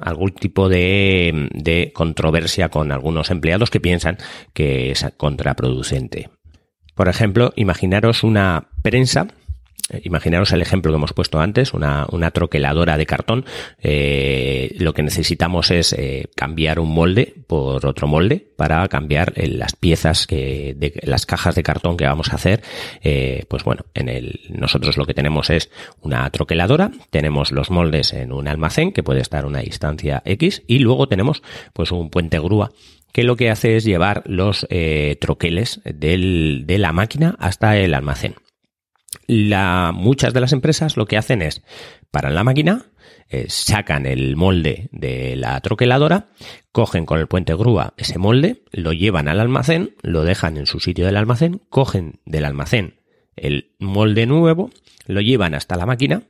algún 0.00 0.32
tipo 0.32 0.68
de, 0.68 1.90
controversia 1.94 2.68
con 2.68 2.92
algunos 2.92 3.30
empleados 3.30 3.70
que 3.70 3.80
piensan 3.80 4.18
que 4.52 4.90
es 4.90 5.06
contraproducente. 5.16 6.30
Por 6.94 7.08
ejemplo, 7.08 7.52
imaginaros 7.56 8.24
una 8.24 8.68
prensa 8.82 9.28
imaginaros 10.02 10.52
el 10.52 10.62
ejemplo 10.62 10.92
que 10.92 10.96
hemos 10.96 11.12
puesto 11.12 11.40
antes, 11.40 11.74
una, 11.74 12.06
una 12.10 12.30
troqueladora 12.30 12.96
de 12.96 13.06
cartón. 13.06 13.44
Eh, 13.78 14.74
lo 14.78 14.94
que 14.94 15.02
necesitamos 15.02 15.70
es 15.70 15.92
eh, 15.92 16.28
cambiar 16.34 16.80
un 16.80 16.92
molde 16.92 17.34
por 17.46 17.86
otro 17.86 18.06
molde 18.06 18.46
para 18.56 18.86
cambiar 18.88 19.32
las 19.36 19.74
piezas 19.74 20.26
que, 20.26 20.74
de 20.76 20.94
las 21.02 21.26
cajas 21.26 21.54
de 21.54 21.62
cartón 21.62 21.96
que 21.96 22.06
vamos 22.06 22.32
a 22.32 22.36
hacer. 22.36 22.62
pues 23.48 23.64
bueno, 23.64 23.84
en 23.94 24.08
el, 24.08 24.40
nosotros 24.50 24.96
lo 24.96 25.04
que 25.04 25.14
tenemos 25.14 25.50
es 25.50 25.70
una 26.00 26.28
troqueladora, 26.30 26.90
tenemos 27.10 27.52
los 27.52 27.70
moldes 27.70 28.12
en 28.12 28.32
un 28.32 28.48
almacén 28.48 28.92
que 28.92 29.02
puede 29.02 29.20
estar 29.20 29.44
a 29.44 29.46
una 29.46 29.60
distancia 29.60 30.22
X 30.24 30.62
y 30.66 30.78
luego 30.78 31.08
tenemos 31.08 31.42
pues 31.72 31.92
un 31.92 32.10
puente 32.10 32.38
grúa 32.38 32.72
que 33.12 33.24
lo 33.24 33.36
que 33.36 33.50
hace 33.50 33.76
es 33.76 33.84
llevar 33.84 34.22
los 34.26 34.66
troqueles 35.20 35.80
del, 35.84 36.64
de 36.66 36.78
la 36.78 36.92
máquina 36.92 37.36
hasta 37.38 37.76
el 37.76 37.94
almacén 37.94 38.34
muchas 39.92 40.34
de 40.34 40.40
las 40.40 40.52
empresas 40.52 40.96
lo 40.96 41.06
que 41.06 41.16
hacen 41.16 41.42
es 41.42 41.62
paran 42.10 42.34
la 42.34 42.44
máquina, 42.44 42.86
eh, 43.28 43.46
sacan 43.48 44.04
el 44.04 44.36
molde 44.36 44.88
de 44.92 45.36
la 45.36 45.58
troqueladora, 45.60 46.28
cogen 46.70 47.06
con 47.06 47.18
el 47.18 47.26
puente 47.26 47.54
grúa 47.54 47.94
ese 47.96 48.18
molde, 48.18 48.62
lo 48.72 48.92
llevan 48.92 49.28
al 49.28 49.40
almacén, 49.40 49.94
lo 50.02 50.24
dejan 50.24 50.58
en 50.58 50.66
su 50.66 50.80
sitio 50.80 51.06
del 51.06 51.16
almacén, 51.16 51.62
cogen 51.70 52.20
del 52.26 52.44
almacén 52.44 53.00
el 53.34 53.72
molde 53.78 54.26
nuevo, 54.26 54.70
lo 55.06 55.22
llevan 55.22 55.54
hasta 55.54 55.76
la 55.76 55.86
máquina 55.86 56.24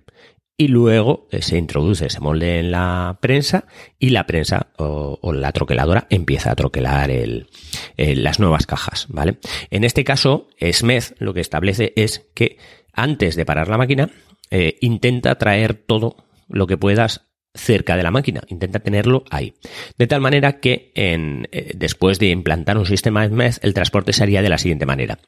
y 0.56 0.68
luego 0.68 1.26
eh, 1.32 1.42
se 1.42 1.59
introduce 1.59 2.06
ese 2.06 2.21
molde 2.21 2.61
en 2.61 2.71
la 2.71 3.18
prensa 3.21 3.64
y 3.99 4.11
la 4.11 4.25
prensa 4.25 4.68
o, 4.78 5.32
la 5.32 5.50
troqueladora 5.50 6.06
empieza 6.09 6.52
a 6.52 6.54
troquelar 6.54 7.11
el, 7.11 7.49
las 7.97 8.38
nuevas 8.38 8.66
cajas, 8.66 9.06
¿vale? 9.09 9.38
En 9.71 9.82
este 9.82 10.04
caso, 10.04 10.49
Smith 10.73 11.16
lo 11.18 11.35
que 11.35 11.40
establece 11.40 11.92
es 11.97 12.28
que 12.35 12.59
antes 12.92 13.37
de 13.37 13.44
parar 13.44 13.68
la 13.68 13.78
máquina, 13.78 14.11
eh, 14.50 14.76
intenta 14.80 15.37
traer 15.37 15.75
todo 15.75 16.16
lo 16.49 16.66
que 16.66 16.76
puedas 16.76 17.32
cerca 17.54 17.96
de 17.96 18.02
la 18.02 18.11
máquina, 18.11 18.42
intenta 18.49 18.78
tenerlo 18.80 19.25
ahí. 19.30 19.54
De 19.99 20.06
tal 20.06 20.20
manera 20.20 20.61
que 20.61 20.92
eh, 20.94 21.72
después 21.75 22.18
de 22.18 22.28
implantar 22.28 22.78
un 22.78 22.87
sistema 22.87 23.28
MES, 23.28 23.61
el 23.62 23.75
transporte 23.75 24.12
se 24.12 24.22
haría 24.22 24.42
de 24.42 24.49
la 24.49 24.58
siguiente 24.58 24.87
manera. 24.87 25.18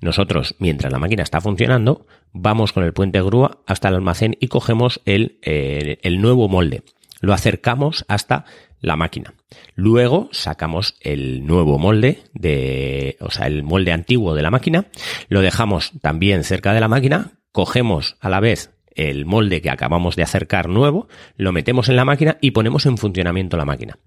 Nosotros, 0.00 0.54
mientras 0.58 0.92
la 0.92 0.98
máquina 0.98 1.22
está 1.22 1.40
funcionando, 1.40 2.06
vamos 2.32 2.72
con 2.72 2.84
el 2.84 2.92
puente 2.92 3.20
grúa 3.20 3.62
hasta 3.66 3.88
el 3.88 3.96
almacén 3.96 4.36
y 4.40 4.48
cogemos 4.48 5.00
el, 5.04 5.38
eh, 5.42 5.98
el 6.02 6.20
nuevo 6.20 6.48
molde. 6.48 6.82
Lo 7.20 7.32
acercamos 7.32 8.04
hasta 8.08 8.44
la 8.82 8.96
máquina. 8.96 9.34
Luego 9.74 10.28
sacamos 10.32 10.96
el 11.00 11.46
nuevo 11.46 11.78
molde 11.78 12.24
de, 12.34 13.16
o 13.20 13.30
sea, 13.30 13.46
el 13.46 13.62
molde 13.62 13.92
antiguo 13.92 14.34
de 14.34 14.42
la 14.42 14.50
máquina, 14.50 14.86
lo 15.28 15.40
dejamos 15.40 15.92
también 16.02 16.44
cerca 16.44 16.74
de 16.74 16.80
la 16.80 16.88
máquina, 16.88 17.38
cogemos 17.52 18.16
a 18.20 18.28
la 18.28 18.40
vez 18.40 18.70
el 18.94 19.24
molde 19.24 19.62
que 19.62 19.70
acabamos 19.70 20.16
de 20.16 20.24
acercar 20.24 20.68
nuevo, 20.68 21.08
lo 21.36 21.52
metemos 21.52 21.88
en 21.88 21.96
la 21.96 22.04
máquina 22.04 22.36
y 22.42 22.50
ponemos 22.50 22.84
en 22.84 22.98
funcionamiento 22.98 23.56
la 23.56 23.64
máquina. 23.64 23.98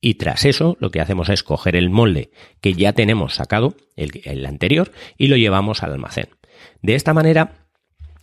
Y 0.00 0.14
tras 0.14 0.44
eso, 0.44 0.76
lo 0.80 0.90
que 0.90 1.00
hacemos 1.00 1.28
es 1.28 1.42
coger 1.42 1.76
el 1.76 1.90
molde 1.90 2.30
que 2.60 2.74
ya 2.74 2.92
tenemos 2.92 3.34
sacado, 3.34 3.74
el, 3.96 4.22
el 4.24 4.46
anterior, 4.46 4.92
y 5.18 5.26
lo 5.26 5.36
llevamos 5.36 5.82
al 5.82 5.92
almacén. 5.92 6.28
De 6.80 6.94
esta 6.94 7.12
manera, 7.12 7.59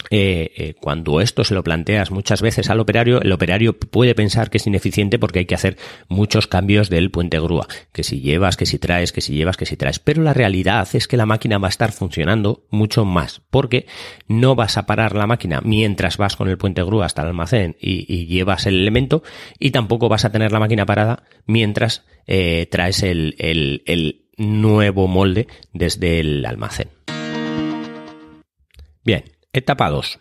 eh, 0.09 0.51
eh, 0.55 0.73
cuando 0.79 1.19
esto 1.19 1.43
se 1.43 1.53
lo 1.53 1.63
planteas 1.63 2.11
muchas 2.11 2.41
veces 2.41 2.69
al 2.69 2.79
operario, 2.79 3.21
el 3.21 3.31
operario 3.31 3.77
puede 3.77 4.15
pensar 4.15 4.49
que 4.49 4.57
es 4.57 4.67
ineficiente 4.67 5.19
porque 5.19 5.39
hay 5.39 5.45
que 5.45 5.55
hacer 5.55 5.77
muchos 6.07 6.47
cambios 6.47 6.89
del 6.89 7.11
puente 7.11 7.39
grúa, 7.39 7.67
que 7.91 8.03
si 8.03 8.21
llevas, 8.21 8.55
que 8.55 8.65
si 8.65 8.79
traes, 8.79 9.11
que 9.11 9.21
si 9.21 9.33
llevas, 9.33 9.57
que 9.57 9.65
si 9.65 9.75
traes. 9.75 9.99
Pero 9.99 10.21
la 10.21 10.33
realidad 10.33 10.87
es 10.93 11.07
que 11.07 11.17
la 11.17 11.25
máquina 11.25 11.57
va 11.57 11.67
a 11.67 11.69
estar 11.69 11.91
funcionando 11.91 12.65
mucho 12.69 13.03
más, 13.03 13.41
porque 13.49 13.85
no 14.27 14.55
vas 14.55 14.77
a 14.77 14.85
parar 14.85 15.15
la 15.15 15.27
máquina 15.27 15.61
mientras 15.61 16.17
vas 16.17 16.35
con 16.35 16.47
el 16.47 16.57
puente 16.57 16.83
grúa 16.83 17.05
hasta 17.05 17.23
el 17.23 17.29
almacén 17.29 17.75
y, 17.79 18.27
llevas 18.27 18.65
el 18.65 18.75
elemento, 18.75 19.23
y 19.59 19.71
tampoco 19.71 20.09
vas 20.09 20.25
a 20.25 20.31
tener 20.31 20.51
la 20.51 20.59
máquina 20.59 20.85
parada 20.85 21.23
mientras 21.45 22.05
eh, 22.27 22.67
traes 22.71 23.03
el, 23.03 23.35
el 23.39 24.27
nuevo 24.37 25.07
molde 25.07 25.47
desde 25.73 26.19
el 26.19 26.45
almacén. 26.45 26.89
Bien, 29.03 29.23
Etapa 29.53 29.89
2. 29.89 30.19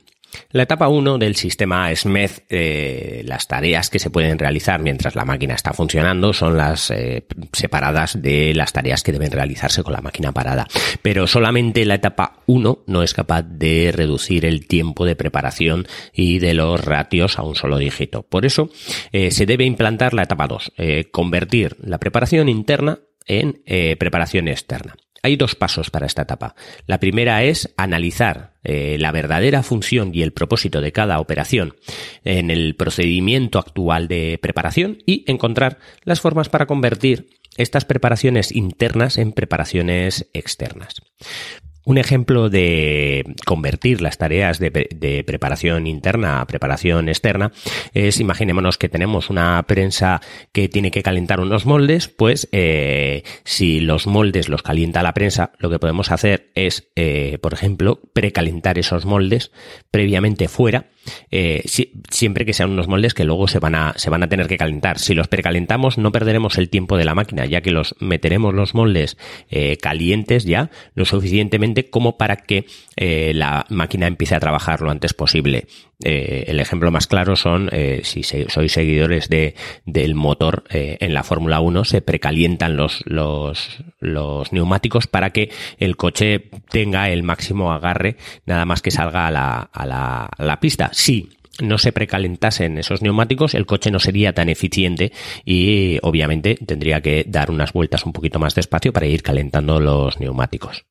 La 0.50 0.64
etapa 0.64 0.88
1 0.88 1.18
del 1.18 1.36
sistema 1.36 1.94
SMED, 1.94 2.30
eh, 2.48 3.22
las 3.24 3.46
tareas 3.48 3.90
que 3.90 3.98
se 3.98 4.10
pueden 4.10 4.38
realizar 4.38 4.80
mientras 4.80 5.14
la 5.14 5.24
máquina 5.24 5.54
está 5.54 5.72
funcionando 5.72 6.32
son 6.32 6.56
las 6.56 6.90
eh, 6.90 7.26
separadas 7.52 8.20
de 8.20 8.54
las 8.54 8.72
tareas 8.72 9.02
que 9.02 9.12
deben 9.12 9.30
realizarse 9.30 9.82
con 9.82 9.92
la 9.92 10.00
máquina 10.00 10.32
parada. 10.32 10.66
Pero 11.02 11.26
solamente 11.26 11.84
la 11.84 11.94
etapa 11.94 12.40
1 12.46 12.84
no 12.86 13.02
es 13.02 13.14
capaz 13.14 13.42
de 13.42 13.92
reducir 13.92 14.44
el 14.44 14.66
tiempo 14.66 15.04
de 15.04 15.16
preparación 15.16 15.86
y 16.12 16.38
de 16.38 16.54
los 16.54 16.84
ratios 16.84 17.38
a 17.38 17.42
un 17.42 17.54
solo 17.54 17.78
dígito. 17.78 18.22
Por 18.22 18.46
eso 18.46 18.70
eh, 19.12 19.30
se 19.30 19.46
debe 19.46 19.64
implantar 19.64 20.14
la 20.14 20.22
etapa 20.22 20.46
2, 20.46 20.72
convertir 21.10 21.76
la 21.80 21.98
preparación 21.98 22.48
interna 22.48 22.98
en 23.26 23.62
preparación 23.98 24.48
externa. 24.48 24.96
Hay 25.26 25.34
dos 25.34 25.56
pasos 25.56 25.90
para 25.90 26.06
esta 26.06 26.22
etapa. 26.22 26.54
La 26.86 27.00
primera 27.00 27.42
es 27.42 27.74
analizar 27.76 28.52
eh, 28.62 28.96
la 29.00 29.10
verdadera 29.10 29.64
función 29.64 30.12
y 30.14 30.22
el 30.22 30.32
propósito 30.32 30.80
de 30.80 30.92
cada 30.92 31.18
operación 31.18 31.74
en 32.22 32.48
el 32.48 32.76
procedimiento 32.76 33.58
actual 33.58 34.06
de 34.06 34.38
preparación 34.40 34.98
y 35.04 35.24
encontrar 35.26 35.80
las 36.04 36.20
formas 36.20 36.48
para 36.48 36.66
convertir 36.66 37.26
estas 37.56 37.84
preparaciones 37.84 38.52
internas 38.52 39.18
en 39.18 39.32
preparaciones 39.32 40.30
externas. 40.32 41.02
Un 41.86 41.98
ejemplo 41.98 42.50
de 42.50 43.36
convertir 43.44 44.00
las 44.00 44.18
tareas 44.18 44.58
de, 44.58 45.22
preparación 45.24 45.86
interna 45.86 46.40
a 46.40 46.46
preparación 46.48 47.08
externa 47.08 47.52
es, 47.94 48.18
imaginémonos 48.18 48.76
que 48.76 48.88
tenemos 48.88 49.30
una 49.30 49.64
prensa 49.68 50.20
que 50.50 50.68
tiene 50.68 50.90
que 50.90 51.04
calentar 51.04 51.38
unos 51.38 51.64
moldes, 51.64 52.08
pues 52.08 52.48
eh, 52.50 53.22
si 53.44 53.78
los 53.78 54.08
moldes 54.08 54.48
los 54.48 54.64
calienta 54.64 55.04
la 55.04 55.14
prensa, 55.14 55.52
lo 55.58 55.70
que 55.70 55.78
podemos 55.78 56.10
hacer 56.10 56.50
es, 56.56 56.88
eh, 56.96 57.38
por 57.40 57.54
ejemplo, 57.54 58.00
precalentar 58.12 58.80
esos 58.80 59.06
moldes 59.06 59.52
previamente 59.92 60.48
fuera 60.48 60.90
eh, 61.30 61.62
siempre 62.10 62.44
que 62.44 62.52
sean 62.52 62.70
unos 62.70 62.88
moldes 62.88 63.14
que 63.14 63.24
luego 63.24 63.48
se 63.48 63.58
van, 63.58 63.74
a, 63.74 63.94
se 63.96 64.10
van 64.10 64.22
a 64.22 64.28
tener 64.28 64.46
que 64.46 64.56
calentar. 64.56 64.98
Si 64.98 65.14
los 65.14 65.28
precalentamos 65.28 65.98
no 65.98 66.12
perderemos 66.12 66.58
el 66.58 66.68
tiempo 66.68 66.96
de 66.96 67.04
la 67.04 67.14
máquina, 67.14 67.46
ya 67.46 67.60
que 67.60 67.70
los 67.70 67.94
meteremos 68.00 68.54
los 68.54 68.74
moldes 68.74 69.16
eh, 69.50 69.76
calientes 69.78 70.44
ya 70.44 70.70
lo 70.94 71.04
suficientemente 71.04 71.90
como 71.90 72.16
para 72.16 72.36
que 72.36 72.66
eh, 72.96 73.32
la 73.34 73.66
máquina 73.68 74.06
empiece 74.06 74.34
a 74.34 74.40
trabajar 74.40 74.80
lo 74.80 74.90
antes 74.90 75.14
posible. 75.14 75.66
El 76.00 76.60
ejemplo 76.60 76.90
más 76.90 77.06
claro 77.06 77.36
son, 77.36 77.70
si 78.02 78.22
sois 78.22 78.72
seguidores 78.72 79.28
de, 79.28 79.54
del 79.84 80.14
motor 80.14 80.64
en 80.70 81.14
la 81.14 81.22
Fórmula 81.22 81.60
1, 81.60 81.84
se 81.84 82.02
precalientan 82.02 82.76
los, 82.76 83.04
neumáticos 84.50 85.06
para 85.06 85.30
que 85.30 85.50
el 85.78 85.96
coche 85.96 86.50
tenga 86.70 87.08
el 87.10 87.22
máximo 87.22 87.72
agarre 87.72 88.16
nada 88.44 88.64
más 88.64 88.82
que 88.82 88.90
salga 88.90 89.26
a 89.26 89.86
la, 89.86 90.58
pista. 90.60 90.90
Si 90.92 91.30
no 91.60 91.78
se 91.78 91.92
precalentasen 91.92 92.78
esos 92.78 93.02
neumáticos, 93.02 93.54
el 93.54 93.66
coche 93.66 93.90
no 93.90 93.98
sería 93.98 94.32
tan 94.32 94.48
eficiente 94.48 95.12
y 95.44 95.98
obviamente 96.02 96.56
tendría 96.66 97.00
que 97.00 97.24
dar 97.26 97.50
unas 97.50 97.72
vueltas 97.72 98.04
un 98.04 98.12
poquito 98.12 98.38
más 98.38 98.54
despacio 98.54 98.92
para 98.92 99.06
ir 99.06 99.22
calentando 99.22 99.80
los 99.80 100.20
neumáticos. 100.20 100.84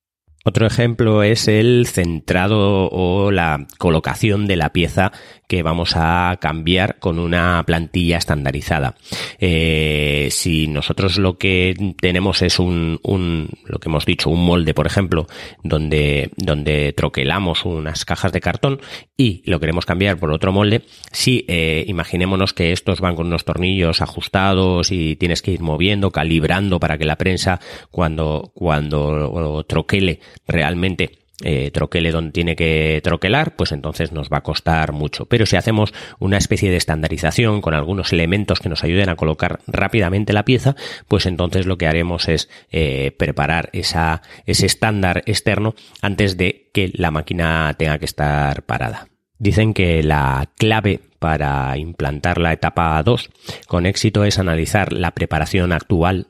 Otro 0.48 0.68
ejemplo 0.68 1.24
es 1.24 1.48
el 1.48 1.88
centrado 1.88 2.88
o 2.92 3.32
la 3.32 3.66
colocación 3.80 4.46
de 4.46 4.56
la 4.56 4.72
pieza 4.72 5.12
que 5.48 5.64
vamos 5.64 5.94
a 5.96 6.38
cambiar 6.40 7.00
con 7.00 7.18
una 7.18 7.64
plantilla 7.66 8.18
estandarizada. 8.18 8.96
Eh, 9.40 10.28
si 10.30 10.68
nosotros 10.68 11.18
lo 11.18 11.40
que 11.40 11.96
tenemos 12.00 12.44
es 12.44 12.60
un, 12.60 13.00
un, 13.02 13.50
lo 13.66 13.80
que 13.80 13.90
hemos 13.90 14.06
dicho, 14.06 14.30
un 14.30 14.46
molde, 14.46 14.76
por 14.76 14.86
ejemplo, 14.86 15.26
donde, 15.64 16.30
donde 16.38 16.94
troquelamos 16.94 17.66
unas 17.66 18.06
cajas 18.06 18.32
de 18.32 18.42
cartón 18.42 18.82
y 19.18 19.42
lo 19.50 19.60
queremos 19.60 19.88
cambiar 19.88 20.18
por 20.18 20.32
otro 20.32 20.52
molde, 20.52 20.84
si 21.12 21.46
eh, 21.48 21.86
imaginémonos 21.88 22.54
que 22.54 22.72
estos 22.72 23.02
van 23.02 23.16
con 23.16 23.28
unos 23.28 23.46
tornillos 23.46 24.02
ajustados 24.02 24.92
y 24.92 25.16
tienes 25.16 25.42
que 25.42 25.52
ir 25.52 25.62
moviendo, 25.62 26.12
calibrando 26.12 26.80
para 26.80 27.00
que 27.00 27.06
la 27.06 27.18
prensa 27.18 27.60
cuando, 27.90 28.52
cuando 28.54 29.64
troquele 29.64 30.20
realmente 30.48 31.26
eh, 31.44 31.70
troquele 31.72 32.12
donde 32.12 32.32
tiene 32.32 32.56
que 32.56 33.02
troquelar, 33.04 33.58
pues 33.58 33.74
entonces 33.74 34.14
nos 34.14 34.30
va 34.30 34.38
a 34.38 34.44
costar 34.44 34.94
mucho. 34.94 35.26
Pero 35.26 35.46
si 35.46 35.58
hacemos 35.58 35.94
una 36.18 36.38
especie 36.38 36.72
de 36.72 36.78
estandarización 36.78 37.60
con 37.60 37.74
algunos 37.74 38.14
elementos 38.14 38.62
que 38.62 38.70
nos 38.70 38.86
ayuden 38.86 39.10
a 39.10 39.18
colocar 39.18 39.60
rápidamente 39.68 40.32
la 40.32 40.46
pieza, 40.46 40.78
pues 41.10 41.26
entonces 41.26 41.66
lo 41.66 41.78
que 41.78 41.88
haremos 41.88 42.30
es 42.30 42.50
eh, 42.72 43.12
preparar 43.18 43.70
esa, 43.74 44.22
ese 44.46 44.66
estándar 44.66 45.24
externo 45.26 45.76
antes 46.02 46.38
de 46.38 46.70
que 46.74 46.90
la 46.94 47.12
máquina 47.12 47.76
tenga 47.78 48.00
que 48.00 48.06
estar 48.06 48.64
parada. 48.64 49.10
Dicen 49.38 49.74
que 49.74 50.04
la 50.04 50.52
clave 50.58 51.02
para 51.20 51.78
implantar 51.78 52.38
la 52.38 52.54
etapa 52.54 53.04
2 53.04 53.30
con 53.68 53.86
éxito 53.86 54.24
es 54.24 54.40
analizar 54.40 54.94
la 54.94 55.12
preparación 55.12 55.74
actual 55.74 56.28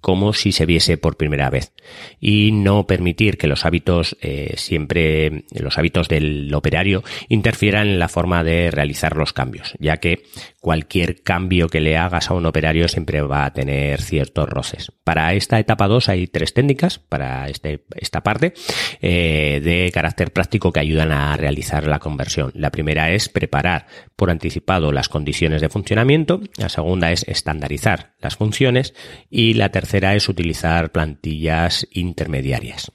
como 0.00 0.32
si 0.32 0.52
se 0.52 0.66
viese 0.66 0.98
por 0.98 1.16
primera 1.16 1.50
vez. 1.50 1.72
Y 2.20 2.52
no 2.52 2.86
permitir 2.86 3.38
que 3.38 3.46
los 3.46 3.64
hábitos 3.64 4.16
eh, 4.20 4.54
siempre 4.56 5.44
los 5.52 5.78
hábitos 5.78 6.08
del 6.08 6.52
operario 6.54 7.02
interfieran 7.28 7.88
en 7.88 7.98
la 7.98 8.08
forma 8.08 8.44
de 8.44 8.70
realizar 8.70 9.16
los 9.16 9.32
cambios 9.32 9.74
ya 9.78 9.98
que 9.98 10.22
cualquier 10.66 11.22
cambio 11.22 11.68
que 11.68 11.80
le 11.80 11.96
hagas 11.96 12.28
a 12.28 12.34
un 12.34 12.44
operario 12.44 12.88
siempre 12.88 13.20
va 13.20 13.44
a 13.44 13.52
tener 13.52 14.02
ciertos 14.02 14.48
roces 14.48 14.90
para 15.04 15.32
esta 15.32 15.60
etapa 15.60 15.86
2 15.86 16.08
hay 16.08 16.26
tres 16.26 16.54
técnicas 16.54 16.98
para 16.98 17.48
este, 17.48 17.84
esta 17.94 18.24
parte 18.24 18.52
eh, 19.00 19.60
de 19.62 19.92
carácter 19.94 20.32
práctico 20.32 20.72
que 20.72 20.80
ayudan 20.80 21.12
a 21.12 21.36
realizar 21.36 21.86
la 21.86 22.00
conversión 22.00 22.50
la 22.56 22.72
primera 22.72 23.12
es 23.12 23.28
preparar 23.28 23.86
por 24.16 24.28
anticipado 24.28 24.90
las 24.90 25.08
condiciones 25.08 25.60
de 25.60 25.68
funcionamiento 25.68 26.40
la 26.56 26.68
segunda 26.68 27.12
es 27.12 27.22
estandarizar 27.28 28.14
las 28.20 28.34
funciones 28.34 28.92
y 29.30 29.54
la 29.54 29.68
tercera 29.68 30.16
es 30.16 30.28
utilizar 30.28 30.90
plantillas 30.90 31.86
intermediarias. 31.92 32.90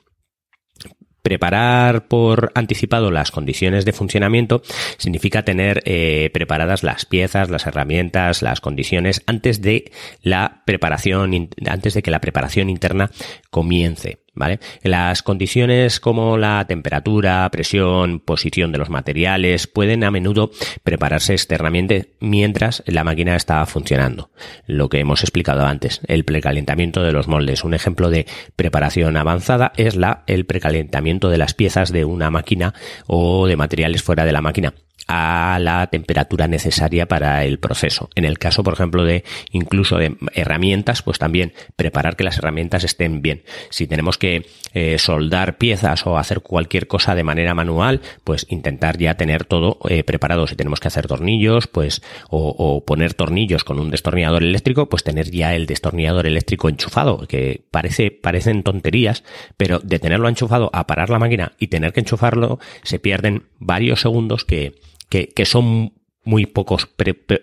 Preparar 1.21 2.07
por 2.07 2.51
anticipado 2.55 3.11
las 3.11 3.31
condiciones 3.31 3.85
de 3.85 3.93
funcionamiento 3.93 4.61
significa 4.97 5.43
tener 5.43 5.83
eh, 5.85 6.29
preparadas 6.33 6.83
las 6.83 7.05
piezas, 7.05 7.49
las 7.49 7.67
herramientas, 7.67 8.41
las 8.41 8.61
condiciones 8.61 9.21
antes 9.27 9.61
de 9.61 9.91
la 10.23 10.63
preparación, 10.65 11.49
antes 11.67 11.93
de 11.93 12.01
que 12.01 12.11
la 12.11 12.21
preparación 12.21 12.69
interna 12.69 13.11
comience. 13.49 14.20
¿Vale? 14.33 14.59
Las 14.81 15.23
condiciones 15.23 15.99
como 15.99 16.37
la 16.37 16.65
temperatura, 16.65 17.49
presión, 17.51 18.21
posición 18.21 18.71
de 18.71 18.77
los 18.77 18.89
materiales 18.89 19.67
pueden 19.67 20.05
a 20.05 20.11
menudo 20.11 20.51
prepararse 20.83 21.33
externamente 21.33 22.13
mientras 22.21 22.81
la 22.85 23.03
máquina 23.03 23.35
está 23.35 23.65
funcionando. 23.65 24.31
Lo 24.67 24.87
que 24.87 24.99
hemos 24.99 25.21
explicado 25.21 25.65
antes, 25.65 25.99
el 26.07 26.23
precalentamiento 26.23 27.03
de 27.03 27.11
los 27.11 27.27
moldes. 27.27 27.65
Un 27.65 27.73
ejemplo 27.73 28.09
de 28.09 28.25
preparación 28.55 29.17
avanzada 29.17 29.73
es 29.75 29.97
la, 29.97 30.23
el 30.27 30.45
precalentamiento 30.45 31.29
de 31.29 31.37
las 31.37 31.53
piezas 31.53 31.91
de 31.91 32.05
una 32.05 32.29
máquina 32.29 32.73
o 33.07 33.47
de 33.47 33.57
materiales 33.57 34.01
fuera 34.01 34.23
de 34.23 34.31
la 34.31 34.41
máquina 34.41 34.73
a 35.07 35.57
la 35.59 35.87
temperatura 35.87 36.47
necesaria 36.47 37.07
para 37.07 37.43
el 37.45 37.59
proceso. 37.59 38.09
En 38.15 38.25
el 38.25 38.37
caso, 38.39 38.63
por 38.63 38.73
ejemplo, 38.73 39.03
de 39.03 39.23
incluso 39.51 39.97
de 39.97 40.15
herramientas, 40.33 41.01
pues 41.01 41.19
también 41.19 41.53
preparar 41.75 42.15
que 42.15 42.23
las 42.23 42.37
herramientas 42.37 42.83
estén 42.83 43.21
bien. 43.21 43.43
Si 43.69 43.87
tenemos 43.87 44.17
que 44.17 44.45
eh, 44.73 44.97
soldar 44.97 45.57
piezas 45.57 46.05
o 46.05 46.17
hacer 46.17 46.41
cualquier 46.41 46.87
cosa 46.87 47.15
de 47.15 47.23
manera 47.23 47.53
manual, 47.53 48.01
pues 48.23 48.45
intentar 48.49 48.97
ya 48.97 49.15
tener 49.15 49.45
todo 49.45 49.79
eh, 49.89 50.03
preparado. 50.03 50.47
Si 50.47 50.55
tenemos 50.55 50.79
que 50.79 50.87
hacer 50.87 51.07
tornillos, 51.07 51.67
pues, 51.67 52.01
o, 52.29 52.83
poner 52.85 53.13
tornillos 53.13 53.63
con 53.63 53.79
un 53.79 53.91
destornillador 53.91 54.43
eléctrico, 54.43 54.89
pues 54.89 55.03
tener 55.03 55.29
ya 55.31 55.55
el 55.55 55.65
destornillador 55.65 56.27
eléctrico 56.27 56.69
enchufado, 56.69 57.27
que 57.27 57.63
parece, 57.71 58.11
parecen 58.11 58.63
tonterías, 58.63 59.23
pero 59.57 59.79
de 59.79 59.99
tenerlo 59.99 60.29
enchufado 60.29 60.69
a 60.73 60.87
parar 60.87 61.09
la 61.09 61.19
máquina 61.19 61.53
y 61.59 61.67
tener 61.67 61.93
que 61.93 62.01
enchufarlo, 62.01 62.59
se 62.83 62.99
pierden 62.99 63.43
varios 63.59 64.01
segundos 64.01 64.45
que, 64.45 64.75
que, 65.11 65.45
son 65.45 65.93
muy 66.23 66.45
pocos 66.45 66.87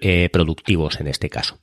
eh, 0.01 0.31
productivos 0.33 1.01
en 1.01 1.07
este 1.07 1.29
caso. 1.29 1.59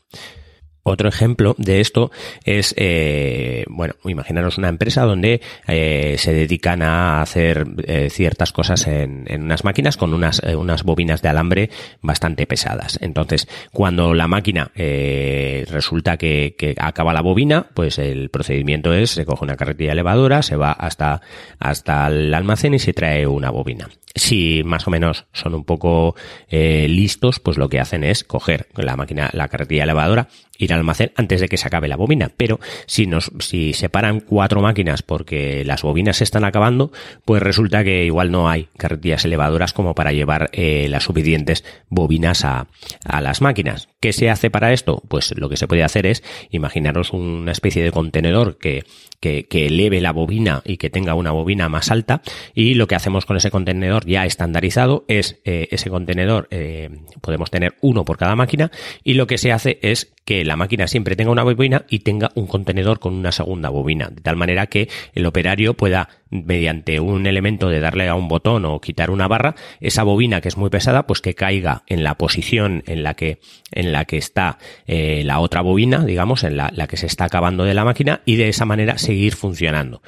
Otro 0.87 1.09
ejemplo 1.09 1.55
de 1.57 1.81
esto 1.81 2.11
es, 2.43 2.75
eh, 2.77 3.65
bueno, 3.69 3.95
imaginaros 4.05 4.59
una 4.59 4.69
empresa 4.69 5.01
donde 5.01 5.41
eh, 5.67 6.15
se 6.19 6.31
dedican 6.31 6.83
a 6.83 7.23
hacer 7.23 7.65
eh, 7.87 8.11
ciertas 8.11 8.51
cosas 8.51 8.85
en, 8.85 9.25
unas 9.27 9.63
máquinas 9.63 9.97
con 9.97 10.13
unas, 10.13 10.43
eh, 10.43 10.55
unas 10.55 10.83
bobinas 10.83 11.23
de 11.23 11.29
alambre 11.29 11.71
bastante 12.03 12.45
pesadas. 12.45 12.99
Entonces, 13.01 13.47
cuando 13.73 14.13
la 14.13 14.27
máquina 14.27 14.69
eh, 14.75 15.65
resulta 15.71 16.17
que, 16.17 16.53
que, 16.55 16.75
acaba 16.77 17.13
la 17.13 17.21
bobina, 17.21 17.65
pues 17.73 17.97
el 17.97 18.29
procedimiento 18.29 18.93
es, 18.93 19.09
se 19.09 19.25
coge 19.25 19.43
una 19.43 19.55
carretilla 19.55 19.93
elevadora, 19.93 20.43
se 20.43 20.55
va 20.55 20.71
hasta, 20.71 21.19
hasta 21.57 22.05
el 22.05 22.31
almacén 22.31 22.75
y 22.75 22.79
se 22.79 22.93
trae 22.93 23.25
una 23.25 23.49
bobina. 23.49 23.89
Si 24.13 24.61
más 24.63 24.87
o 24.87 24.91
menos 24.91 25.25
son 25.33 25.55
un 25.55 25.65
poco 25.65 26.15
listos, 26.49 27.41
pues 27.41 27.57
lo 27.57 27.67
que 27.67 27.81
hacen 27.81 28.05
es 28.05 28.23
coger 28.23 28.67
la 28.77 28.95
máquina, 28.95 29.29
la 29.33 29.49
carretilla 29.49 29.83
elevadora, 29.83 30.29
ir 30.57 30.73
al 30.73 30.79
almacén 30.79 31.11
antes 31.15 31.41
de 31.41 31.47
que 31.47 31.57
se 31.57 31.67
acabe 31.67 31.87
la 31.87 31.95
bobina. 31.95 32.31
Pero 32.35 32.59
si 32.85 33.07
nos, 33.07 33.31
si 33.39 33.73
separan 33.73 34.19
cuatro 34.19 34.61
máquinas 34.61 35.01
porque 35.01 35.63
las 35.65 35.81
bobinas 35.81 36.17
se 36.17 36.23
están 36.23 36.43
acabando, 36.43 36.91
pues 37.25 37.41
resulta 37.41 37.83
que 37.83 38.05
igual 38.05 38.31
no 38.31 38.49
hay 38.49 38.69
carretillas 38.77 39.25
elevadoras 39.25 39.73
como 39.73 39.95
para 39.95 40.13
llevar 40.13 40.49
eh, 40.53 40.87
las 40.89 41.03
suficientes 41.03 41.63
bobinas 41.89 42.45
a, 42.45 42.67
a 43.03 43.21
las 43.21 43.41
máquinas. 43.41 43.89
¿Qué 44.05 44.13
se 44.13 44.29
hace 44.29 44.51
para 44.51 44.71
esto? 44.71 45.01
Pues 45.07 45.33
lo 45.35 45.49
que 45.49 45.57
se 45.57 45.67
puede 45.67 45.83
hacer 45.83 46.05
es 46.05 46.21
imaginaros 46.51 47.11
una 47.11 47.51
especie 47.51 47.81
de 47.81 47.89
contenedor 47.89 48.59
que, 48.59 48.83
que, 49.19 49.47
que 49.47 49.65
eleve 49.65 49.99
la 49.99 50.11
bobina 50.11 50.61
y 50.63 50.77
que 50.77 50.91
tenga 50.91 51.15
una 51.15 51.31
bobina 51.31 51.69
más 51.69 51.89
alta 51.89 52.21
y 52.53 52.75
lo 52.75 52.85
que 52.85 52.93
hacemos 52.93 53.25
con 53.25 53.35
ese 53.35 53.49
contenedor 53.49 54.05
ya 54.05 54.27
estandarizado 54.27 55.05
es 55.07 55.41
eh, 55.43 55.69
ese 55.71 55.89
contenedor 55.89 56.47
eh, 56.51 56.91
podemos 57.19 57.49
tener 57.49 57.77
uno 57.81 58.05
por 58.05 58.17
cada 58.17 58.35
máquina 58.35 58.69
y 59.03 59.15
lo 59.15 59.25
que 59.25 59.39
se 59.39 59.51
hace 59.51 59.79
es 59.81 60.13
que 60.25 60.43
la 60.43 60.55
máquina 60.55 60.87
siempre 60.87 61.15
tenga 61.15 61.31
una 61.31 61.43
bobina 61.43 61.85
y 61.87 61.99
tenga 61.99 62.31
un 62.33 62.47
contenedor 62.47 62.99
con 62.99 63.13
una 63.13 63.31
segunda 63.31 63.69
bobina, 63.69 64.09
de 64.09 64.21
tal 64.21 64.35
manera 64.35 64.67
que 64.67 64.89
el 65.13 65.25
operario 65.27 65.75
pueda, 65.75 66.09
mediante 66.31 66.99
un 66.99 67.27
elemento 67.27 67.69
de 67.69 67.79
darle 67.79 68.07
a 68.07 68.15
un 68.15 68.27
botón 68.27 68.65
o 68.65 68.81
quitar 68.81 69.11
una 69.11 69.27
barra, 69.27 69.55
esa 69.79 70.03
bobina 70.03 70.41
que 70.41 70.47
es 70.47 70.57
muy 70.57 70.71
pesada, 70.71 71.05
pues 71.05 71.21
que 71.21 71.35
caiga 71.35 71.83
en 71.85 72.03
la 72.03 72.15
posición 72.17 72.83
en 72.87 73.03
la 73.03 73.13
que, 73.13 73.39
en 73.71 73.91
la 73.95 74.05
que 74.05 74.17
está 74.17 74.57
eh, 74.87 75.23
la 75.23 75.39
otra 75.39 75.61
bobina, 75.61 76.03
digamos, 76.03 76.43
en 76.43 76.57
la, 76.57 76.69
la, 76.75 76.87
que 76.87 76.97
se 76.97 77.05
está 77.05 77.25
acabando 77.25 77.63
de 77.63 77.73
la 77.73 77.85
máquina 77.85 78.21
y 78.25 78.35
de 78.35 78.49
esa 78.49 78.65
manera 78.65 78.97
seguir 78.97 79.35
funcionando. 79.35 80.01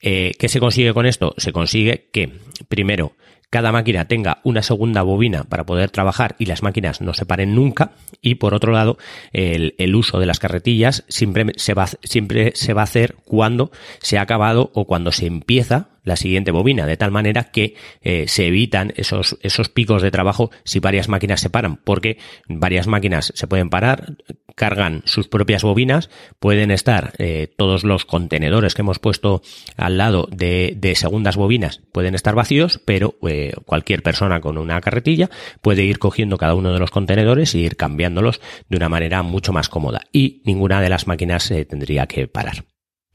Eh, 0.00 0.32
¿Qué 0.38 0.48
se 0.48 0.58
consigue 0.58 0.94
con 0.94 1.04
esto? 1.04 1.34
Se 1.36 1.52
consigue 1.52 2.08
que, 2.12 2.32
primero, 2.68 3.12
cada 3.50 3.72
máquina 3.72 4.06
tenga 4.06 4.40
una 4.42 4.62
segunda 4.62 5.02
bobina 5.02 5.44
para 5.44 5.66
poder 5.66 5.90
trabajar 5.90 6.34
y 6.38 6.46
las 6.46 6.62
máquinas 6.62 7.02
no 7.02 7.12
se 7.12 7.26
paren 7.26 7.54
nunca. 7.54 7.92
Y 8.22 8.36
por 8.36 8.54
otro 8.54 8.72
lado, 8.72 8.96
el, 9.32 9.74
el, 9.76 9.94
uso 9.94 10.18
de 10.18 10.26
las 10.26 10.38
carretillas 10.38 11.04
siempre 11.08 11.52
se, 11.56 11.74
va, 11.74 11.86
siempre 11.86 12.52
se 12.54 12.72
va 12.72 12.80
a 12.80 12.84
hacer 12.84 13.16
cuando 13.26 13.70
se 14.00 14.16
ha 14.16 14.22
acabado 14.22 14.70
o 14.72 14.86
cuando 14.86 15.12
se 15.12 15.26
empieza 15.26 15.90
la 16.06 16.16
siguiente 16.16 16.52
bobina, 16.52 16.86
de 16.86 16.96
tal 16.96 17.10
manera 17.10 17.50
que 17.50 17.74
eh, 18.00 18.26
se 18.28 18.46
evitan 18.46 18.94
esos, 18.96 19.36
esos 19.42 19.68
picos 19.68 20.02
de 20.02 20.10
trabajo 20.12 20.50
si 20.64 20.78
varias 20.78 21.08
máquinas 21.08 21.40
se 21.40 21.50
paran, 21.50 21.76
porque 21.76 22.16
varias 22.48 22.86
máquinas 22.86 23.32
se 23.34 23.46
pueden 23.48 23.68
parar, 23.68 24.16
cargan 24.54 25.02
sus 25.04 25.26
propias 25.26 25.64
bobinas, 25.64 26.08
pueden 26.38 26.70
estar 26.70 27.12
eh, 27.18 27.52
todos 27.58 27.82
los 27.82 28.04
contenedores 28.04 28.74
que 28.74 28.82
hemos 28.82 29.00
puesto 29.00 29.42
al 29.76 29.98
lado 29.98 30.28
de, 30.30 30.74
de 30.76 30.94
segundas 30.94 31.36
bobinas, 31.36 31.82
pueden 31.90 32.14
estar 32.14 32.36
vacíos, 32.36 32.80
pero 32.84 33.16
eh, 33.28 33.52
cualquier 33.64 34.04
persona 34.04 34.40
con 34.40 34.58
una 34.58 34.80
carretilla 34.80 35.28
puede 35.60 35.82
ir 35.82 35.98
cogiendo 35.98 36.38
cada 36.38 36.54
uno 36.54 36.72
de 36.72 36.78
los 36.78 36.92
contenedores 36.92 37.52
e 37.56 37.58
ir 37.58 37.76
cambiándolos 37.76 38.40
de 38.68 38.76
una 38.76 38.88
manera 38.88 39.24
mucho 39.24 39.52
más 39.52 39.68
cómoda 39.68 40.02
y 40.12 40.40
ninguna 40.44 40.80
de 40.80 40.88
las 40.88 41.08
máquinas 41.08 41.52
tendría 41.68 42.06
que 42.06 42.28
parar. 42.28 42.64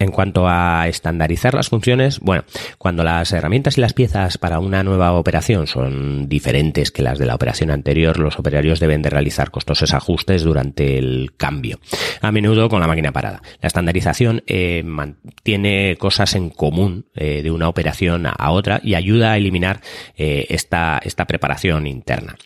En 0.01 0.09
cuanto 0.09 0.47
a 0.47 0.87
estandarizar 0.87 1.53
las 1.53 1.69
funciones, 1.69 2.19
bueno, 2.21 2.43
cuando 2.79 3.03
las 3.03 3.31
herramientas 3.33 3.77
y 3.77 3.81
las 3.81 3.93
piezas 3.93 4.39
para 4.39 4.57
una 4.57 4.81
nueva 4.81 5.13
operación 5.13 5.67
son 5.67 6.27
diferentes 6.27 6.89
que 6.89 7.03
las 7.03 7.19
de 7.19 7.27
la 7.27 7.35
operación 7.35 7.69
anterior, 7.69 8.17
los 8.17 8.39
operarios 8.39 8.79
deben 8.79 9.03
de 9.03 9.11
realizar 9.11 9.51
costosos 9.51 9.93
ajustes 9.93 10.41
durante 10.41 10.97
el 10.97 11.33
cambio, 11.37 11.79
a 12.19 12.31
menudo 12.31 12.67
con 12.67 12.81
la 12.81 12.87
máquina 12.87 13.11
parada. 13.11 13.43
La 13.61 13.67
estandarización 13.67 14.41
eh, 14.47 14.81
mantiene 14.83 15.95
cosas 15.99 16.33
en 16.33 16.49
común 16.49 17.05
eh, 17.13 17.43
de 17.43 17.51
una 17.51 17.69
operación 17.69 18.25
a 18.25 18.49
otra 18.49 18.81
y 18.83 18.95
ayuda 18.95 19.33
a 19.33 19.37
eliminar 19.37 19.81
eh, 20.17 20.47
esta, 20.49 20.99
esta 21.03 21.25
preparación 21.25 21.85
interna. 21.85 22.37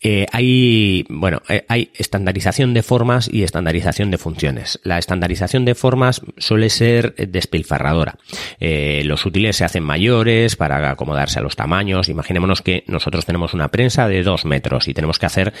Eh, 0.00 0.26
hay, 0.32 1.04
bueno, 1.08 1.42
eh, 1.48 1.64
hay 1.68 1.90
estandarización 1.94 2.72
de 2.72 2.82
formas 2.82 3.28
y 3.32 3.42
estandarización 3.42 4.10
de 4.10 4.18
funciones. 4.18 4.78
La 4.84 4.98
estandarización 4.98 5.64
de 5.64 5.74
formas 5.74 6.22
suele 6.36 6.70
ser 6.70 7.14
despilfarradora. 7.16 8.16
Eh, 8.60 9.02
los 9.04 9.26
útiles 9.26 9.56
se 9.56 9.64
hacen 9.64 9.82
mayores 9.82 10.54
para 10.54 10.90
acomodarse 10.90 11.40
a 11.40 11.42
los 11.42 11.56
tamaños. 11.56 12.08
Imaginémonos 12.08 12.62
que 12.62 12.84
nosotros 12.86 13.26
tenemos 13.26 13.54
una 13.54 13.68
prensa 13.68 14.06
de 14.08 14.22
dos 14.22 14.44
metros 14.44 14.86
y 14.86 14.94
tenemos 14.94 15.18
que 15.18 15.26
hacer 15.26 15.52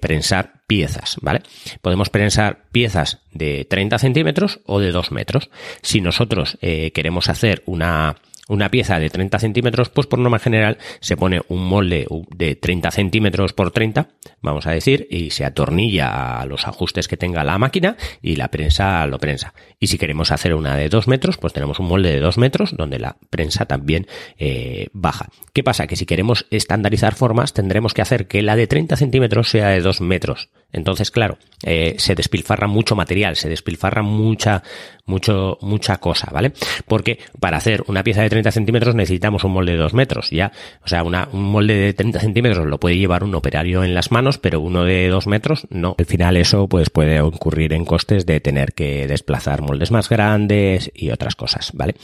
prensar 0.00 0.62
piezas, 0.66 1.16
¿vale? 1.20 1.42
Podemos 1.82 2.10
prensar 2.10 2.64
piezas 2.70 3.20
de 3.32 3.64
30 3.64 3.98
centímetros 3.98 4.60
o 4.66 4.80
de 4.80 4.92
2 4.92 5.12
metros. 5.12 5.50
Si 5.82 6.00
nosotros 6.00 6.58
queremos 6.60 7.28
hacer 7.28 7.62
una 7.66 8.16
una 8.48 8.70
pieza 8.70 8.98
de 8.98 9.10
30 9.10 9.38
centímetros, 9.38 9.88
pues 9.88 10.06
por 10.06 10.18
norma 10.18 10.38
general 10.38 10.78
se 11.00 11.16
pone 11.16 11.42
un 11.48 11.66
molde 11.66 12.06
de 12.36 12.56
30 12.56 12.90
centímetros 12.90 13.52
por 13.52 13.70
30, 13.70 14.08
vamos 14.42 14.66
a 14.66 14.72
decir, 14.72 15.06
y 15.10 15.30
se 15.30 15.44
atornilla 15.44 16.40
a 16.40 16.46
los 16.46 16.66
ajustes 16.66 17.08
que 17.08 17.16
tenga 17.16 17.44
la 17.44 17.58
máquina 17.58 17.96
y 18.22 18.36
la 18.36 18.48
prensa 18.48 19.06
lo 19.06 19.18
prensa. 19.18 19.54
Y 19.80 19.86
si 19.86 19.98
queremos 19.98 20.30
hacer 20.30 20.54
una 20.54 20.76
de 20.76 20.88
2 20.88 21.08
metros, 21.08 21.38
pues 21.38 21.52
tenemos 21.52 21.78
un 21.78 21.88
molde 21.88 22.12
de 22.12 22.20
2 22.20 22.38
metros 22.38 22.76
donde 22.76 22.98
la 22.98 23.16
prensa 23.30 23.66
también 23.66 24.06
eh, 24.38 24.88
baja. 24.92 25.28
¿Qué 25.52 25.62
pasa? 25.62 25.86
Que 25.86 25.96
si 25.96 26.06
queremos 26.06 26.46
estandarizar 26.50 27.14
formas, 27.14 27.52
tendremos 27.52 27.94
que 27.94 28.02
hacer 28.02 28.26
que 28.26 28.42
la 28.42 28.56
de 28.56 28.66
30 28.66 28.96
centímetros 28.96 29.48
sea 29.48 29.68
de 29.68 29.80
2 29.80 30.00
metros. 30.00 30.50
Entonces, 30.74 31.10
claro, 31.10 31.38
eh, 31.64 31.94
se 31.98 32.14
despilfarra 32.14 32.66
mucho 32.66 32.94
material, 32.96 33.36
se 33.36 33.48
despilfarra 33.48 34.02
mucha, 34.02 34.62
mucho, 35.06 35.56
mucha 35.62 35.96
cosa, 35.98 36.28
¿vale? 36.32 36.52
Porque 36.86 37.18
para 37.40 37.56
hacer 37.56 37.84
una 37.86 38.02
pieza 38.02 38.22
de 38.22 38.30
30 38.30 38.50
centímetros 38.50 38.94
necesitamos 38.94 39.44
un 39.44 39.52
molde 39.52 39.72
de 39.72 39.78
2 39.78 39.94
metros, 39.94 40.30
ya. 40.30 40.52
O 40.84 40.88
sea, 40.88 41.04
una, 41.04 41.28
un 41.32 41.44
molde 41.44 41.74
de 41.74 41.94
30 41.94 42.20
centímetros 42.20 42.66
lo 42.66 42.78
puede 42.78 42.98
llevar 42.98 43.24
un 43.24 43.34
operario 43.34 43.84
en 43.84 43.94
las 43.94 44.10
manos, 44.10 44.38
pero 44.38 44.60
uno 44.60 44.84
de 44.84 45.08
2 45.08 45.26
metros 45.28 45.66
no. 45.70 45.94
Al 45.96 46.06
final 46.06 46.36
eso 46.36 46.68
pues 46.68 46.90
puede 46.90 47.20
ocurrir 47.20 47.72
en 47.72 47.84
costes 47.84 48.26
de 48.26 48.40
tener 48.40 48.72
que 48.72 49.06
desplazar 49.06 49.62
moldes 49.62 49.90
más 49.90 50.08
grandes 50.08 50.90
y 50.94 51.10
otras 51.10 51.36
cosas, 51.36 51.70
¿vale? 51.72 51.94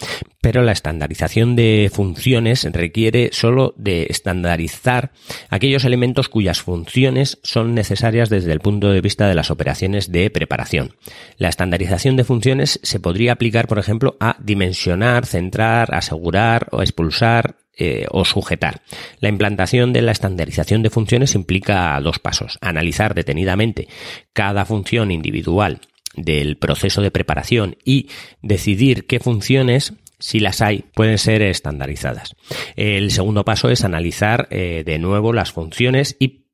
Pero 0.40 0.62
la 0.62 0.72
estandarización 0.72 1.54
de 1.54 1.90
funciones 1.92 2.66
requiere 2.72 3.28
solo 3.32 3.74
de 3.76 4.06
estandarizar 4.08 5.12
aquellos 5.50 5.84
elementos 5.84 6.30
cuyas 6.30 6.62
funciones 6.62 7.38
son 7.42 7.74
necesarias 7.74 8.30
desde 8.30 8.52
el 8.52 8.60
punto 8.60 8.90
de 8.90 9.02
vista 9.02 9.28
de 9.28 9.34
las 9.34 9.50
operaciones 9.50 10.10
de 10.10 10.30
preparación. 10.30 10.96
La 11.36 11.50
estandarización 11.50 12.16
de 12.16 12.24
funciones 12.24 12.80
se 12.82 13.00
podría 13.00 13.32
aplicar, 13.32 13.68
por 13.68 13.78
ejemplo, 13.78 14.16
a 14.18 14.36
dimensionar, 14.40 15.26
centrar, 15.26 15.94
asegurar 15.94 16.68
o 16.70 16.80
expulsar 16.80 17.56
eh, 17.76 18.06
o 18.10 18.24
sujetar. 18.24 18.82
La 19.20 19.28
implantación 19.28 19.92
de 19.92 20.02
la 20.02 20.12
estandarización 20.12 20.82
de 20.82 20.90
funciones 20.90 21.34
implica 21.34 22.00
dos 22.00 22.18
pasos. 22.18 22.58
Analizar 22.62 23.14
detenidamente 23.14 23.88
cada 24.32 24.64
función 24.64 25.10
individual 25.10 25.80
del 26.14 26.56
proceso 26.56 27.02
de 27.02 27.10
preparación 27.10 27.76
y 27.84 28.08
decidir 28.42 29.06
qué 29.06 29.20
funciones 29.20 29.94
si 30.20 30.38
las 30.38 30.60
hay, 30.60 30.84
pueden 30.94 31.18
ser 31.18 31.42
estandarizadas. 31.42 32.36
El 32.76 33.10
segundo 33.10 33.44
paso 33.44 33.70
es 33.70 33.84
analizar 33.84 34.46
eh, 34.50 34.82
de 34.84 34.98
nuevo 34.98 35.32
las 35.32 35.52
funciones 35.52 36.16
y 36.20 36.46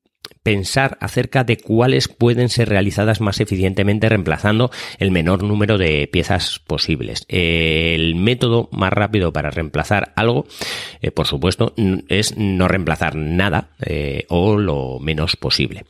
pensar 0.47 0.97
acerca 1.01 1.43
de 1.43 1.57
cuáles 1.57 2.07
pueden 2.07 2.49
ser 2.51 2.69
realizadas 2.69 3.21
más 3.21 3.41
eficientemente 3.41 4.09
reemplazando 4.09 4.71
el 5.01 5.11
menor 5.11 5.43
número 5.43 5.77
de 5.77 6.07
piezas 6.07 6.61
posibles. 6.61 7.25
El 7.27 8.15
método 8.15 8.69
más 8.71 8.93
rápido 8.93 9.33
para 9.33 9.51
reemplazar 9.51 10.13
algo, 10.15 10.47
eh, 11.03 11.11
por 11.11 11.27
supuesto, 11.27 11.75
es 12.07 12.37
no 12.37 12.69
reemplazar 12.69 13.17
nada 13.17 13.71
eh, 13.85 14.25
o 14.29 14.57
lo 14.57 15.01
menos 15.01 15.35
posible. 15.35 15.85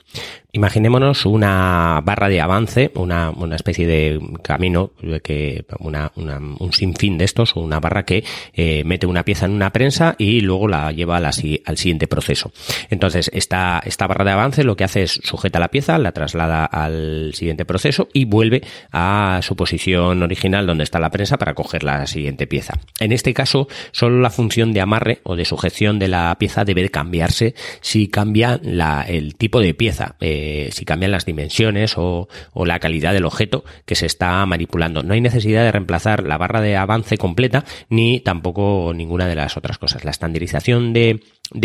Imaginémonos 0.57 1.27
una 1.27 2.01
barra 2.03 2.31
de 2.31 2.41
avance, 2.41 2.91
una, 2.95 3.29
una 3.29 3.57
especie 3.57 3.87
de 3.87 4.19
camino, 4.43 4.93
que 5.23 5.67
una, 5.81 6.11
un 6.15 6.73
sinfín 6.73 7.19
de 7.19 7.27
estos, 7.27 7.57
una 7.57 7.79
barra 7.79 8.07
que 8.07 8.25
eh, 8.55 8.83
mete 8.87 9.07
una 9.07 9.23
pieza 9.23 9.45
en 9.45 9.53
una 9.53 9.71
prensa 9.71 10.15
y 10.17 10.41
luego 10.41 10.67
la 10.67 10.93
lleva 10.93 11.19
al 11.19 11.77
siguiente 11.77 12.07
proceso. 12.07 12.53
Entonces, 12.89 13.31
esta, 13.35 13.83
esta 13.85 14.07
barra 14.07 14.25
de 14.25 14.31
avance 14.31 14.46
lo 14.65 14.77
que 14.77 14.85
hace 14.85 15.03
es 15.03 15.21
sujeta 15.23 15.59
la 15.59 15.69
pieza, 15.69 15.99
la 15.99 16.13
traslada 16.13 16.65
al 16.65 17.33
siguiente 17.35 17.65
proceso 17.65 18.09
y 18.13 18.25
vuelve 18.25 18.63
a 18.93 19.41
su 19.43 19.57
posición 19.57 20.23
original 20.23 20.67
donde 20.67 20.85
está 20.85 20.99
la 20.99 21.11
prensa 21.11 21.37
para 21.37 21.55
coger 21.55 21.85
la 21.85 22.07
siguiente 22.07 22.47
pieza. 22.47 22.79
En 23.01 23.13
este 23.13 23.35
caso, 23.35 23.69
solo 23.93 24.21
la 24.21 24.31
función 24.31 24.73
de 24.73 24.81
amarre 24.81 25.21
o 25.25 25.37
de 25.37 25.45
sujeción 25.45 25.99
de 25.99 26.09
la 26.09 26.37
pieza 26.39 26.65
debe 26.65 26.89
cambiarse 26.91 27.55
si 27.81 28.09
cambia 28.09 28.61
el 29.07 29.35
tipo 29.37 29.61
de 29.61 29.75
pieza. 29.75 30.17
Eh, 30.21 30.71
si 30.73 30.85
cambian 30.85 31.11
las 31.11 31.27
dimensiones 31.27 31.95
o, 31.97 32.29
la 32.55 32.79
calidad 32.79 33.13
del 33.13 33.25
objeto 33.25 33.65
que 33.85 33.95
se 33.95 34.07
está 34.07 34.45
manipulando. 34.47 35.03
No 35.03 35.15
hay 35.15 35.21
necesidad 35.21 35.63
de 35.63 35.73
reemplazar 35.73 36.25
la 36.25 36.39
barra 36.39 36.61
de 36.61 36.77
avance 36.77 37.17
completa 37.17 37.65
ni 37.89 38.21
tampoco 38.21 38.93
ninguna 38.95 39.27
de 39.27 39.35
las 39.35 39.57
otras 39.57 39.79
cosas. 39.79 40.05
La 40.05 40.11
estandarización 40.11 40.93
de, 40.93 41.21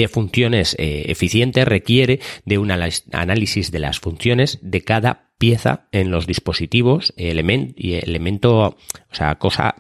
funciones 0.08 0.76
eh, 0.78 1.06
eficientes 1.08 1.68
requiere 1.68 2.20
de 2.46 2.58
un 2.58 2.72
análisis 2.72 3.72
de 3.72 3.80
las 3.80 4.00
funciones 4.00 4.60
de 4.62 4.82
cada 4.82 5.31
pieza 5.42 5.88
en 5.92 6.12
los 6.12 6.28
dispositivos, 6.28 7.16
elemento 7.18 7.74
y 7.76 7.96
elemento, 7.96 8.60
o 8.60 8.76
sea, 9.10 9.40
cosa, 9.40 9.74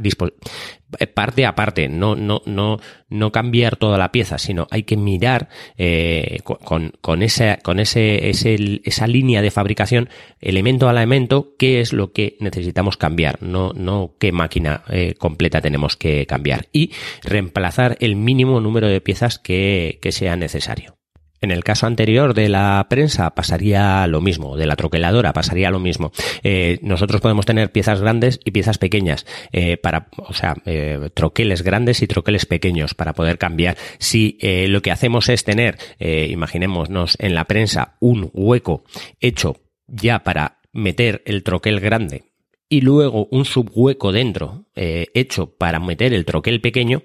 parte 1.14 1.46
a 1.46 1.54
parte, 1.54 1.88
no, 1.88 2.16
no, 2.16 2.42
no, 2.48 2.80
no 3.10 3.32
cambiar 3.32 3.76
toda 3.76 4.00
la 4.00 4.12
pieza, 4.12 4.40
sino 4.40 4.68
hay 4.72 4.82
que 4.82 4.98
mirar 4.98 5.50
eh, 5.78 6.40
con, 6.44 6.94
con, 7.00 7.22
esa, 7.22 7.58
con 7.58 7.80
ese, 7.80 8.32
ese, 8.32 8.82
esa 8.84 9.06
línea 9.06 9.44
de 9.44 9.52
fabricación, 9.52 10.10
elemento 10.40 10.90
a 10.90 10.94
elemento, 10.94 11.54
qué 11.60 11.80
es 11.80 11.94
lo 11.94 12.12
que 12.12 12.38
necesitamos 12.40 12.98
cambiar, 12.98 13.44
no, 13.44 13.72
no 13.76 14.16
qué 14.20 14.32
máquina 14.32 14.84
eh, 14.90 15.14
completa 15.14 15.62
tenemos 15.62 15.96
que 15.96 16.26
cambiar 16.26 16.70
y 16.74 16.90
reemplazar 17.22 17.98
el 18.00 18.16
mínimo 18.16 18.60
número 18.62 18.88
de 18.88 19.00
piezas 19.00 19.38
que, 19.38 20.00
que 20.02 20.12
sea 20.12 20.36
necesario. 20.36 21.01
En 21.42 21.50
el 21.50 21.64
caso 21.64 21.88
anterior 21.88 22.36
de 22.36 22.50
la 22.50 22.86
prensa 22.88 23.32
pasaría 23.32 24.06
lo 24.06 24.22
mismo, 24.22 24.56
de 24.56 24.68
la 24.68 24.76
troqueladora 24.76 25.34
pasaría 25.34 25.72
lo 25.72 25.80
mismo. 25.80 26.12
Eh, 26.44 26.78
nosotros 26.84 27.20
podemos 27.20 27.48
tener 27.48 27.72
piezas 27.72 28.00
grandes 28.00 28.40
y 28.46 28.52
piezas 28.52 28.78
pequeñas 28.78 29.26
eh, 29.52 29.78
para, 29.78 30.08
o 30.18 30.34
sea, 30.34 30.56
eh, 30.66 31.10
troqueles 31.16 31.64
grandes 31.64 32.04
y 32.04 32.08
troqueles 32.08 32.46
pequeños 32.46 32.94
para 32.94 33.14
poder 33.14 33.40
cambiar. 33.40 33.76
Si 33.98 34.38
lo 34.42 34.82
que 34.82 34.92
hacemos 34.92 35.30
es 35.30 35.44
tener, 35.44 35.78
imaginémonos 36.00 37.18
en 37.20 37.34
la 37.34 37.46
prensa 37.46 37.96
un 38.00 38.30
hueco 38.34 38.84
hecho 39.20 39.58
ya 39.88 40.24
para 40.24 40.60
meter 40.74 41.22
el 41.26 41.44
troquel 41.44 41.80
grande 41.80 42.31
y 42.72 42.80
luego 42.80 43.28
un 43.32 43.44
subhueco 43.44 44.14
dentro 44.14 44.64
eh, 44.78 45.08
hecho 45.14 45.54
para 45.58 45.82
meter 45.82 46.14
el 46.14 46.24
troquel 46.24 46.62
pequeño, 46.62 47.04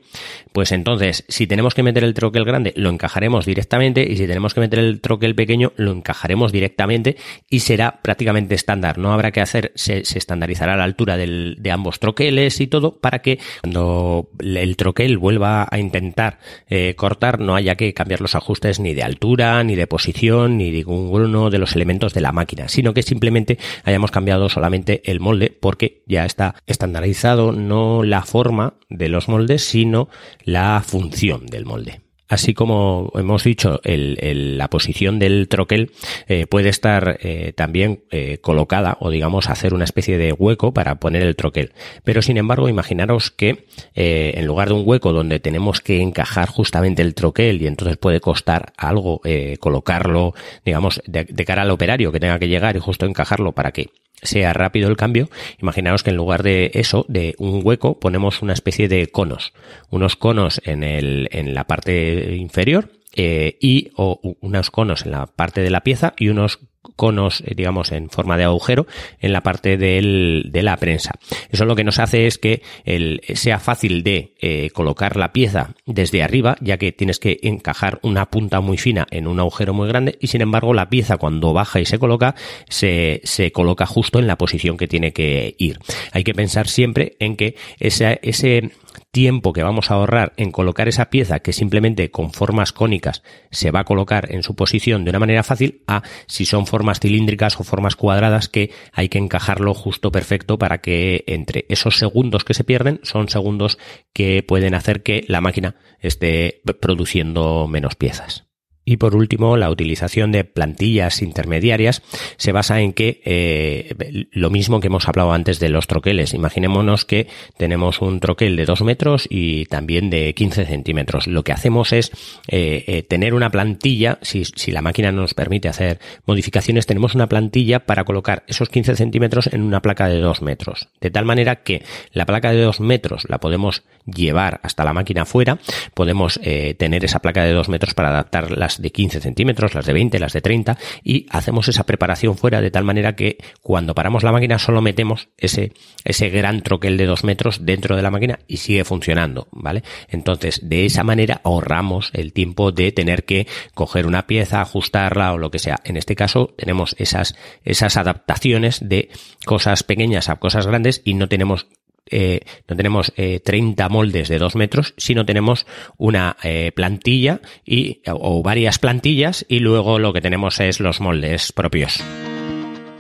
pues 0.53 0.71
entonces 0.71 1.25
si 1.27 1.49
tenemos 1.49 1.75
que 1.75 1.83
meter 1.83 2.05
el 2.05 2.15
troquel 2.15 2.45
grande 2.45 2.73
lo 2.77 2.89
encajaremos 2.89 3.45
directamente 3.45 4.07
y 4.09 4.17
si 4.17 4.29
tenemos 4.29 4.55
que 4.55 4.61
meter 4.61 4.79
el 4.79 5.01
troquel 5.01 5.35
pequeño 5.35 5.73
lo 5.75 5.91
encajaremos 5.91 6.53
directamente 6.53 7.17
y 7.51 7.61
será 7.61 8.01
prácticamente 8.01 8.55
estándar. 8.55 8.99
No 8.99 9.13
habrá 9.13 9.33
que 9.33 9.41
hacer, 9.41 9.73
se, 9.75 9.99
estandarizará 9.99 10.77
la 10.77 10.85
altura 10.85 11.17
de 11.17 11.71
ambos 11.73 11.99
troqueles 11.99 12.61
y 12.61 12.69
todo 12.69 13.01
para 13.01 13.19
que 13.19 13.41
cuando 13.63 14.31
el 14.39 14.77
troquel 14.77 15.19
vuelva 15.19 15.67
a 15.69 15.79
intentar 15.81 16.39
eh, 16.69 16.95
cortar 16.95 17.41
no 17.41 17.57
haya 17.57 17.75
que 17.75 17.93
cambiar 17.93 18.21
los 18.21 18.37
ajustes 18.37 18.79
ni 18.79 18.95
de 18.95 19.03
altura, 19.03 19.65
ni 19.65 19.75
de 19.75 19.89
posición, 19.89 20.59
ni 20.59 20.71
de 20.71 20.85
ninguno 20.85 21.51
de 21.51 21.59
los 21.59 21.75
elementos 21.75 22.15
de 22.15 22.21
la 22.21 22.31
máquina, 22.31 22.69
sino 22.69 22.95
que 22.95 23.03
simplemente 23.03 23.59
hayamos 23.83 24.13
cambiado 24.13 24.49
solamente 24.49 25.03
el 25.11 25.19
molde 25.19 25.56
porque 25.61 26.03
ya 26.07 26.25
está 26.25 26.57
estandarizado 26.67 27.53
no 27.53 28.03
la 28.03 28.23
forma 28.23 28.75
de 28.89 29.09
los 29.09 29.29
moldes, 29.29 29.65
sino 29.65 30.09
la 30.45 30.83
función 30.85 31.47
del 31.47 31.65
molde. 31.65 32.01
Así 32.29 32.55
como 32.55 33.13
hemos 33.15 33.45
dicho, 33.45 33.81
la 33.85 34.69
posición 34.69 35.21
del 35.21 35.47
troquel 35.49 35.93
eh, 36.27 36.47
puede 36.47 36.71
estar 36.71 37.19
eh, 37.23 37.53
también 37.55 38.03
eh, 38.11 38.39
colocada 38.39 38.97
o 38.99 39.11
digamos 39.11 39.49
hacer 39.49 39.75
una 39.75 39.85
especie 39.85 40.19
de 40.19 40.33
hueco 40.33 40.75
para 40.75 40.97
poner 40.97 41.23
el 41.23 41.37
troquel. 41.37 41.73
Pero 42.03 42.23
sin 42.23 42.37
embargo, 42.37 42.69
imaginaros 42.69 43.31
que 43.31 43.67
en 43.95 44.45
lugar 44.45 44.69
de 44.69 44.75
un 44.75 44.83
hueco 44.85 45.13
donde 45.13 45.39
tenemos 45.39 45.81
que 45.81 46.01
encajar 46.01 46.49
justamente 46.49 47.03
el 47.03 47.15
troquel 47.15 47.63
y 47.63 47.69
entonces 47.69 47.97
puede 47.97 48.21
costar 48.21 48.73
algo 48.77 49.21
colocarlo, 49.61 50.35
digamos, 50.65 51.01
de, 51.07 51.25
de 51.25 51.45
cara 51.45 51.63
al 51.63 51.71
operario 51.71 52.11
que 52.13 52.21
tenga 52.21 52.39
que 52.39 52.49
llegar 52.49 52.77
y 52.77 52.81
justo 52.81 53.07
encajarlo 53.07 53.53
para 53.53 53.73
que 53.73 53.91
sea 54.23 54.53
rápido 54.53 54.89
el 54.89 54.97
cambio, 54.97 55.29
imaginaos 55.61 56.03
que 56.03 56.11
en 56.11 56.17
lugar 56.17 56.43
de 56.43 56.71
eso, 56.75 57.05
de 57.09 57.35
un 57.39 57.61
hueco, 57.65 57.99
ponemos 57.99 58.43
una 58.43 58.53
especie 58.53 58.89
de 58.89 59.07
conos. 59.09 59.53
Unos 59.91 60.17
conos 60.17 60.61
en, 60.65 60.83
el, 60.83 61.29
en 61.33 61.55
la 61.55 61.65
parte 61.65 62.37
inferior 62.37 62.91
eh, 63.15 63.57
y 63.61 63.93
o 63.97 64.21
unos 64.41 64.71
conos 64.71 65.07
en 65.07 65.13
la 65.13 65.27
parte 65.27 65.63
de 65.63 65.71
la 65.71 65.83
pieza 65.83 66.15
y 66.19 66.29
unos 66.29 66.61
conos, 66.97 67.43
eh, 67.47 67.55
digamos, 67.55 67.93
en 67.93 68.11
forma 68.11 68.37
de 68.37 68.45
agujero 68.45 68.87
en 69.21 69.33
la 69.33 69.43
parte 69.43 69.77
del, 69.77 70.49
de 70.51 70.63
la 70.63 70.77
prensa. 70.77 71.13
Eso 71.51 71.65
lo 71.65 71.77
que 71.77 71.85
nos 71.85 71.99
hace 71.99 72.27
es 72.27 72.39
que 72.39 72.63
el, 72.85 73.21
sea 73.35 73.59
fácil 73.59 74.03
de 74.03 74.35
eh, 74.41 74.71
colocar 74.71 75.17
la 75.17 75.33
pieza 75.33 75.75
desde 75.87 76.23
arriba, 76.23 76.57
ya 76.61 76.77
que 76.77 76.93
tienes 76.93 77.19
que 77.19 77.39
encajar 77.43 77.99
una 78.03 78.27
punta 78.27 78.61
muy 78.61 78.79
fina 78.79 79.07
en 79.11 79.27
un 79.27 79.41
agujero 79.41 79.75
muy 79.75 79.89
grande 79.89 80.17
y 80.21 80.29
sin 80.29 80.43
embargo 80.43 80.75
la 80.75 80.89
pieza 80.89 81.17
cuando 81.17 81.53
baja 81.53 81.81
y 81.81 81.87
se 81.87 81.99
coloca, 81.99 82.35
se, 82.69 83.21
se 83.25 83.53
coloca 83.53 83.87
justo 83.87 84.19
en 84.19 84.27
la 84.27 84.37
posición 84.37 84.77
que 84.77 84.89
tiene 84.89 85.13
que 85.13 85.55
ir. 85.59 85.79
Hay 86.13 86.25
que 86.25 86.35
pensar 86.35 86.69
siempre 86.69 87.17
en 87.19 87.37
que 87.37 87.57
ese, 87.79 88.21
ese 88.23 88.71
tiempo 89.17 89.55
que 89.55 89.63
vamos 89.63 89.91
a 89.91 89.95
ahorrar 89.95 90.35
en 90.37 90.51
colocar 90.51 90.89
esa 90.89 91.09
pieza 91.09 91.41
que 91.41 91.55
simplemente 91.55 92.11
con 92.11 92.35
formas 92.35 92.75
cónicas 92.75 93.23
se 93.51 93.71
va 93.71 93.81
a 93.81 93.85
colocar 93.85 94.31
en 94.31 94.43
su 94.43 94.55
posición 94.55 95.05
de 95.05 95.11
una 95.11 95.19
manera 95.19 95.43
fácil 95.43 95.81
a 95.87 96.03
si 96.27 96.45
son 96.45 96.67
formas 96.67 97.01
cilíndricas 97.01 97.59
o 97.59 97.65
formas 97.65 97.97
cuadradas 97.97 98.51
que 98.51 98.73
hay 98.93 99.09
que 99.09 99.17
encajarlo 99.17 99.73
justo 99.73 100.13
perfecto 100.13 100.59
para 100.59 100.83
que 100.83 101.25
entre 101.29 101.65
esos 101.71 101.97
segundos 101.97 102.45
que 102.45 102.53
se 102.53 102.65
pierden 102.65 103.01
son 103.05 103.31
segundos 103.31 103.79
que 104.13 104.43
pueden 104.43 104.75
hacer 104.75 105.03
que 105.03 105.25
la 105.29 105.41
máquina 105.41 105.77
esté 105.99 106.61
produciendo 106.83 107.67
menos 107.69 107.95
piezas. 107.95 108.46
Y 108.89 108.99
por 108.99 109.17
último, 109.17 109.57
la 109.57 109.69
utilización 109.69 110.31
de 110.31 110.45
plantillas 110.45 111.21
intermediarias 111.21 112.03
se 112.37 112.53
basa 112.53 112.81
en 112.81 112.93
que 112.93 113.21
eh, 113.25 114.29
lo 114.31 114.49
mismo 114.49 114.79
que 114.79 114.87
hemos 114.87 115.09
hablado 115.09 115.33
antes 115.33 115.59
de 115.59 115.69
los 115.69 115.89
troqueles. 115.89 116.35
Imaginémonos 116.35 117.05
que 117.05 117.27
tenemos 117.57 118.01
un 118.01 118.21
troquel 118.21 118.55
de 118.55 118.65
2 118.65 118.83
metros 118.83 119.27
y 119.29 119.67
también 119.67 120.09
de 120.09 120.33
15 120.35 120.67
centímetros. 120.67 121.27
Lo 121.27 121.43
que 121.43 121.51
hacemos 121.51 121.93
es 121.93 122.13
eh, 122.47 122.85
eh, 122.87 123.03
tener 123.03 123.35
una 123.35 123.51
plantilla, 123.51 124.21
si, 124.23 124.45
si, 124.45 124.71
la 124.71 124.83
máquina 124.83 125.11
nos 125.11 125.35
permite 125.35 125.69
hacer 125.69 125.99
modificaciones, 126.25 126.87
tenemos 126.87 127.17
una 127.17 127.29
plantilla 127.29 127.81
para 127.81 128.05
colocar 128.05 128.45
esos 128.47 128.69
15 128.69 128.95
centímetros 128.95 129.49
en 129.49 129.63
una 129.63 129.83
placa 129.83 130.09
de 130.09 130.21
2 130.21 130.43
metros. 130.43 130.91
De 131.01 131.11
tal 131.11 131.25
manera 131.25 131.57
que 131.57 131.83
la 132.13 132.25
placa 132.25 132.53
de 132.53 132.63
2 132.63 132.79
metros 132.79 133.25
la 133.29 133.39
podemos 133.39 133.83
llevar 134.05 134.61
hasta 134.63 134.85
la 134.85 134.93
máquina 134.93 135.25
fuera, 135.25 135.59
podemos 135.95 136.39
tener 136.79 137.05
esa 137.05 137.19
placa 137.19 137.43
de 137.43 137.53
2 137.53 137.69
metros 137.69 137.95
para 137.95 138.11
adaptar 138.11 138.53
las 138.53 138.76
de 138.81 138.91
15 138.91 139.21
centímetros, 139.21 139.75
las 139.75 139.87
de 139.87 139.93
20, 139.93 140.19
las 140.19 140.33
de 140.33 140.41
30 140.41 140.79
y 141.03 141.27
hacemos 141.31 141.69
esa 141.69 141.85
preparación 141.85 142.37
fuera 142.37 142.61
de 142.61 142.71
tal 142.71 142.85
manera 142.85 143.17
que 143.17 143.39
cuando 143.63 143.95
paramos 143.95 144.23
la 144.23 144.33
máquina 144.33 144.59
solo 144.59 144.83
metemos 144.83 145.29
ese, 145.37 145.73
ese 146.05 146.31
gran 146.31 146.63
troquel 146.63 146.97
de 146.97 147.07
2 147.07 147.25
metros 147.25 147.65
dentro 147.65 147.97
de 147.97 148.03
la 148.03 148.11
máquina 148.11 148.39
y 148.47 148.59
sigue 148.59 148.85
funcionando, 148.85 149.49
¿vale? 149.53 149.83
Entonces, 150.09 150.61
de 150.63 150.87
esa 150.87 151.05
manera 151.05 151.41
ahorramos 151.45 152.11
el 152.13 152.33
tiempo 152.33 152.73
de 152.73 152.93
tener 152.93 153.25
que 153.25 153.47
coger 153.75 154.07
una 154.07 154.27
pieza, 154.27 154.61
ajustarla 154.61 155.33
o 155.33 155.39
lo 155.39 155.51
que 155.51 155.59
sea. 155.59 155.81
En 155.85 155.97
este 155.97 156.17
caso, 156.17 156.55
tenemos 156.57 156.95
esas, 156.99 157.37
esas 157.65 157.97
adaptaciones 157.97 158.81
de 158.89 159.11
cosas 159.45 159.83
pequeñas 159.83 160.29
a 160.29 160.37
cosas 160.37 160.67
grandes 160.67 161.03
y 161.05 161.15
no 161.15 161.29
tenemos 161.29 161.67
eh, 162.11 162.41
no 162.69 162.77
tenemos 162.77 163.13
eh, 163.17 163.41
30 163.41 163.89
moldes 163.89 164.29
de 164.29 164.39
2 164.39 164.57
metros, 164.57 164.95
sino 164.97 165.27
tenemos 165.27 165.67
una 165.97 166.37
eh, 166.43 166.73
plantilla 166.75 167.41
y, 167.65 168.01
o 168.07 168.43
varias 168.43 168.79
plantillas 168.79 169.45
y 169.49 169.59
luego 169.61 169.99
lo 169.99 170.13
que 170.13 170.21
tenemos 170.21 170.61
es 170.61 170.81
los 170.81 171.01
moldes 171.01 171.53
propios. 171.53 172.03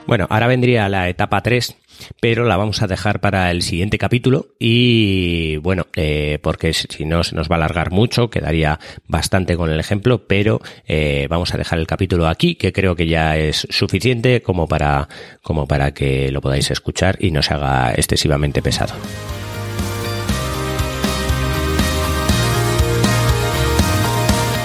Bueno, 0.06 0.26
ahora 0.30 0.46
vendría 0.46 0.88
la 0.88 1.08
etapa 1.08 1.42
3 1.42 1.76
pero 2.20 2.44
la 2.44 2.56
vamos 2.56 2.82
a 2.82 2.86
dejar 2.86 3.20
para 3.20 3.50
el 3.50 3.62
siguiente 3.62 3.98
capítulo 3.98 4.48
y 4.58 5.56
bueno, 5.58 5.86
eh, 5.94 6.38
porque 6.42 6.72
si 6.72 7.04
no 7.04 7.24
se 7.24 7.34
nos 7.34 7.48
va 7.48 7.56
a 7.56 7.58
alargar 7.58 7.90
mucho, 7.90 8.30
quedaría 8.30 8.78
bastante 9.06 9.56
con 9.56 9.70
el 9.70 9.80
ejemplo, 9.80 10.26
pero 10.26 10.60
eh, 10.86 11.26
vamos 11.28 11.54
a 11.54 11.58
dejar 11.58 11.78
el 11.78 11.86
capítulo 11.86 12.28
aquí, 12.28 12.54
que 12.54 12.72
creo 12.72 12.96
que 12.96 13.06
ya 13.06 13.36
es 13.36 13.66
suficiente 13.70 14.42
como 14.42 14.66
para, 14.66 15.08
como 15.42 15.66
para 15.66 15.92
que 15.92 16.30
lo 16.30 16.40
podáis 16.40 16.70
escuchar 16.70 17.16
y 17.20 17.30
no 17.30 17.42
se 17.42 17.54
haga 17.54 17.92
excesivamente 17.94 18.62
pesado. 18.62 18.94